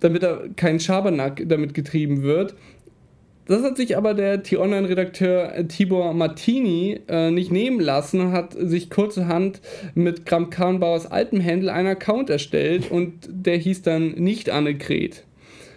damit 0.00 0.22
er 0.22 0.48
kein 0.56 0.80
Schabernack 0.80 1.42
damit 1.46 1.72
getrieben 1.74 2.22
wird. 2.22 2.54
das 3.46 3.62
hat 3.62 3.76
sich 3.76 3.96
aber 3.96 4.14
der 4.14 4.42
T-Online-Redakteur 4.42 5.68
Tibor 5.68 6.12
Martini 6.14 7.00
äh, 7.08 7.30
nicht 7.30 7.52
nehmen 7.52 7.80
lassen 7.80 8.20
und 8.20 8.32
hat 8.32 8.56
sich 8.58 8.90
kurzerhand 8.90 9.60
mit 9.94 10.26
Kram 10.26 10.50
Karrenbauers 10.50 11.06
altem 11.06 11.42
Handle 11.42 11.72
einen 11.72 11.88
Account 11.88 12.28
erstellt 12.28 12.90
und 12.90 13.12
der 13.28 13.56
hieß 13.56 13.82
dann 13.82 14.12
nicht 14.12 14.50
Annegret. 14.50 15.22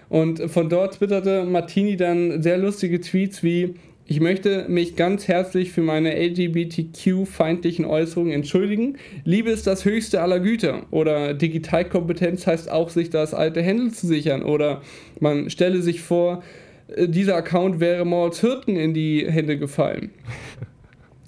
Und 0.09 0.49
von 0.49 0.69
dort 0.69 0.95
twitterte 0.95 1.43
Martini 1.43 1.95
dann 1.95 2.41
sehr 2.41 2.57
lustige 2.57 2.99
Tweets 2.99 3.43
wie 3.43 3.75
ich 4.09 4.19
möchte 4.19 4.65
mich 4.67 4.95
ganz 4.95 5.27
herzlich 5.27 5.71
für 5.71 5.83
meine 5.83 6.15
LGBTQ-feindlichen 6.19 7.85
Äußerungen 7.85 8.33
entschuldigen. 8.33 8.97
Liebe 9.23 9.51
ist 9.51 9.67
das 9.67 9.85
höchste 9.85 10.21
aller 10.21 10.39
Güter. 10.39 10.87
Oder 10.89 11.35
Digitalkompetenz 11.35 12.47
heißt 12.47 12.71
auch, 12.71 12.89
sich 12.89 13.11
das 13.11 13.35
alte 13.35 13.63
Handle 13.63 13.91
zu 13.91 14.07
sichern. 14.07 14.41
Oder 14.41 14.81
man 15.19 15.51
stelle 15.51 15.83
sich 15.83 16.01
vor, 16.01 16.41
äh, 16.87 17.07
dieser 17.07 17.35
Account 17.35 17.79
wäre 17.79 18.03
Mords 18.03 18.41
Hirten 18.41 18.77
in 18.77 18.95
die 18.95 19.25
Hände 19.29 19.57
gefallen. 19.57 20.09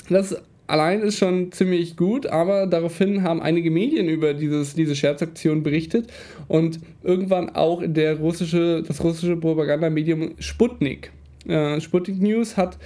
Das 0.10 0.36
allein 0.68 1.02
ist 1.02 1.18
schon 1.20 1.54
ziemlich 1.54 1.96
gut, 1.96 2.28
aber 2.28 2.68
daraufhin 2.68 3.24
haben 3.24 3.42
einige 3.42 3.72
Medien 3.72 4.10
über 4.10 4.34
dieses, 4.34 4.74
diese 4.74 4.94
Scherzaktion 4.94 5.64
berichtet 5.64 6.12
und 6.50 6.80
irgendwann 7.02 7.50
auch 7.52 7.82
der 7.86 8.18
russische, 8.18 8.84
das 8.86 9.02
russische 9.02 9.38
Propagandamedium 9.38 10.32
Sputnik. 10.40 11.12
Äh, 11.48 11.82
Sputnik 11.82 12.22
News 12.22 12.58
hat 12.58 12.78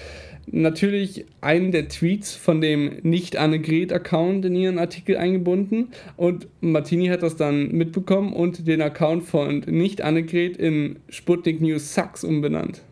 natürlich 0.48 1.26
einen 1.42 1.72
der 1.72 1.88
Tweets 1.88 2.36
von 2.36 2.62
dem 2.62 3.00
Nicht-Annegret-Account 3.04 4.46
in 4.46 4.56
ihren 4.56 4.80
Artikel 4.80 5.18
eingebunden 5.18 5.90
und 6.18 6.48
Martini 6.62 7.08
hat 7.08 7.24
das 7.24 7.36
dann 7.36 7.72
mitbekommen 7.72 8.34
und 8.34 8.68
den 8.68 8.82
Account 8.82 9.24
von 9.24 9.60
Nicht-Annegret 9.60 10.58
in 10.58 10.98
Sputnik 11.10 11.62
News 11.62 11.94
Sucks 11.94 12.24
umbenannt. 12.24 12.84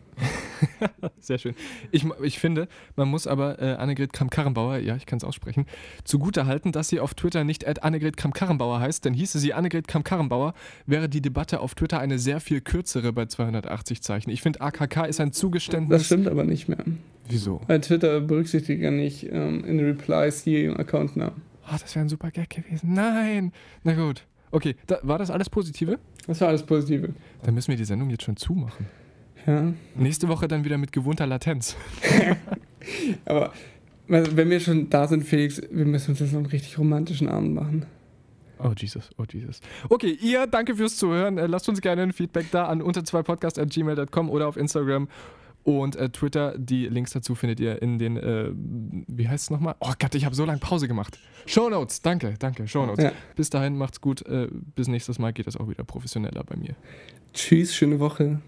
Sehr 1.18 1.38
schön. 1.38 1.54
Ich, 1.90 2.04
ich 2.22 2.38
finde, 2.38 2.68
man 2.96 3.08
muss 3.08 3.26
aber 3.26 3.60
äh, 3.60 3.74
Annegret 3.74 4.12
Kramp-Karrenbauer, 4.12 4.78
ja, 4.78 4.96
ich 4.96 5.06
kann 5.06 5.18
es 5.18 5.24
aussprechen, 5.24 5.66
zugute 6.04 6.46
halten, 6.46 6.72
dass 6.72 6.88
sie 6.88 7.00
auf 7.00 7.14
Twitter 7.14 7.44
nicht 7.44 7.82
Annegret 7.82 8.16
Kramp-Karrenbauer 8.16 8.80
heißt, 8.80 9.04
denn 9.04 9.14
hieße 9.14 9.38
sie 9.38 9.54
Annegret 9.54 9.88
Kramp-Karrenbauer, 9.88 10.54
wäre 10.86 11.08
die 11.08 11.20
Debatte 11.20 11.60
auf 11.60 11.74
Twitter 11.74 11.98
eine 11.98 12.18
sehr 12.18 12.40
viel 12.40 12.60
kürzere 12.60 13.12
bei 13.12 13.26
280 13.26 14.02
Zeichen. 14.02 14.30
Ich 14.30 14.42
finde, 14.42 14.60
AKK 14.60 15.06
ist 15.06 15.20
ein 15.20 15.32
Zugeständnis. 15.32 16.00
Das 16.00 16.06
stimmt 16.06 16.28
aber 16.28 16.44
nicht 16.44 16.68
mehr. 16.68 16.84
Wieso? 17.28 17.60
Weil 17.66 17.80
Twitter 17.80 18.20
berücksichtigt 18.20 18.82
ja 18.82 18.90
nicht 18.90 19.24
ähm, 19.30 19.64
in 19.64 19.80
Replies 19.80 20.44
die 20.44 20.68
Accountnamen. 20.68 21.42
Oh, 21.66 21.76
das 21.80 21.94
wäre 21.94 22.04
ein 22.04 22.08
super 22.08 22.30
Gag 22.30 22.50
gewesen. 22.50 22.92
Nein! 22.92 23.52
Na 23.82 23.94
gut. 23.94 24.26
Okay, 24.50 24.76
da, 24.86 24.98
war 25.02 25.18
das 25.18 25.30
alles 25.30 25.48
Positive? 25.48 25.98
Das 26.26 26.40
war 26.40 26.48
alles 26.48 26.62
Positive. 26.62 27.14
Dann 27.42 27.54
müssen 27.54 27.70
wir 27.70 27.76
die 27.76 27.84
Sendung 27.84 28.10
jetzt 28.10 28.22
schon 28.22 28.36
zumachen. 28.36 28.86
Ja. 29.46 29.72
Nächste 29.94 30.28
Woche 30.28 30.48
dann 30.48 30.64
wieder 30.64 30.78
mit 30.78 30.92
gewohnter 30.92 31.26
Latenz. 31.26 31.76
Aber 33.24 33.52
wenn 34.06 34.50
wir 34.50 34.60
schon 34.60 34.90
da 34.90 35.06
sind, 35.08 35.24
Felix, 35.24 35.60
wir 35.70 35.84
müssen 35.84 36.10
uns 36.10 36.20
jetzt 36.20 36.32
noch 36.32 36.40
einen 36.40 36.46
richtig 36.46 36.78
romantischen 36.78 37.28
Abend 37.28 37.54
machen. 37.54 37.86
Oh 38.58 38.72
Jesus, 38.76 39.10
oh 39.18 39.24
Jesus. 39.30 39.60
Okay, 39.88 40.16
ihr, 40.20 40.46
danke 40.46 40.76
fürs 40.76 40.96
Zuhören. 40.96 41.38
Äh, 41.38 41.46
lasst 41.46 41.68
uns 41.68 41.80
gerne 41.80 42.02
ein 42.02 42.12
Feedback 42.12 42.50
da 42.50 42.66
an 42.66 42.80
unter 42.82 43.04
2 43.04 43.22
podcast.gmail.com 43.22 44.30
oder 44.30 44.48
auf 44.48 44.56
Instagram 44.56 45.08
und 45.64 45.96
äh, 45.96 46.08
Twitter. 46.10 46.56
Die 46.56 46.86
Links 46.86 47.12
dazu 47.12 47.34
findet 47.34 47.58
ihr 47.60 47.82
in 47.82 47.98
den, 47.98 48.16
äh, 48.16 48.50
wie 48.54 49.28
heißt 49.28 49.44
es 49.44 49.50
nochmal? 49.50 49.74
Oh 49.80 49.92
Gott, 49.98 50.14
ich 50.14 50.24
habe 50.24 50.34
so 50.34 50.44
lange 50.44 50.60
Pause 50.60 50.86
gemacht. 50.86 51.18
Show 51.46 51.68
Notes, 51.68 52.00
danke, 52.00 52.34
danke, 52.38 52.68
Show 52.68 52.86
Notes. 52.86 53.04
Ja. 53.04 53.12
Bis 53.34 53.50
dahin, 53.50 53.76
macht's 53.76 54.00
gut. 54.00 54.24
Äh, 54.26 54.48
bis 54.74 54.88
nächstes 54.88 55.18
Mal 55.18 55.32
geht 55.32 55.46
es 55.46 55.56
auch 55.56 55.68
wieder 55.68 55.84
professioneller 55.84 56.44
bei 56.44 56.56
mir. 56.56 56.76
Tschüss, 57.32 57.74
schöne 57.74 57.98
Woche. 57.98 58.40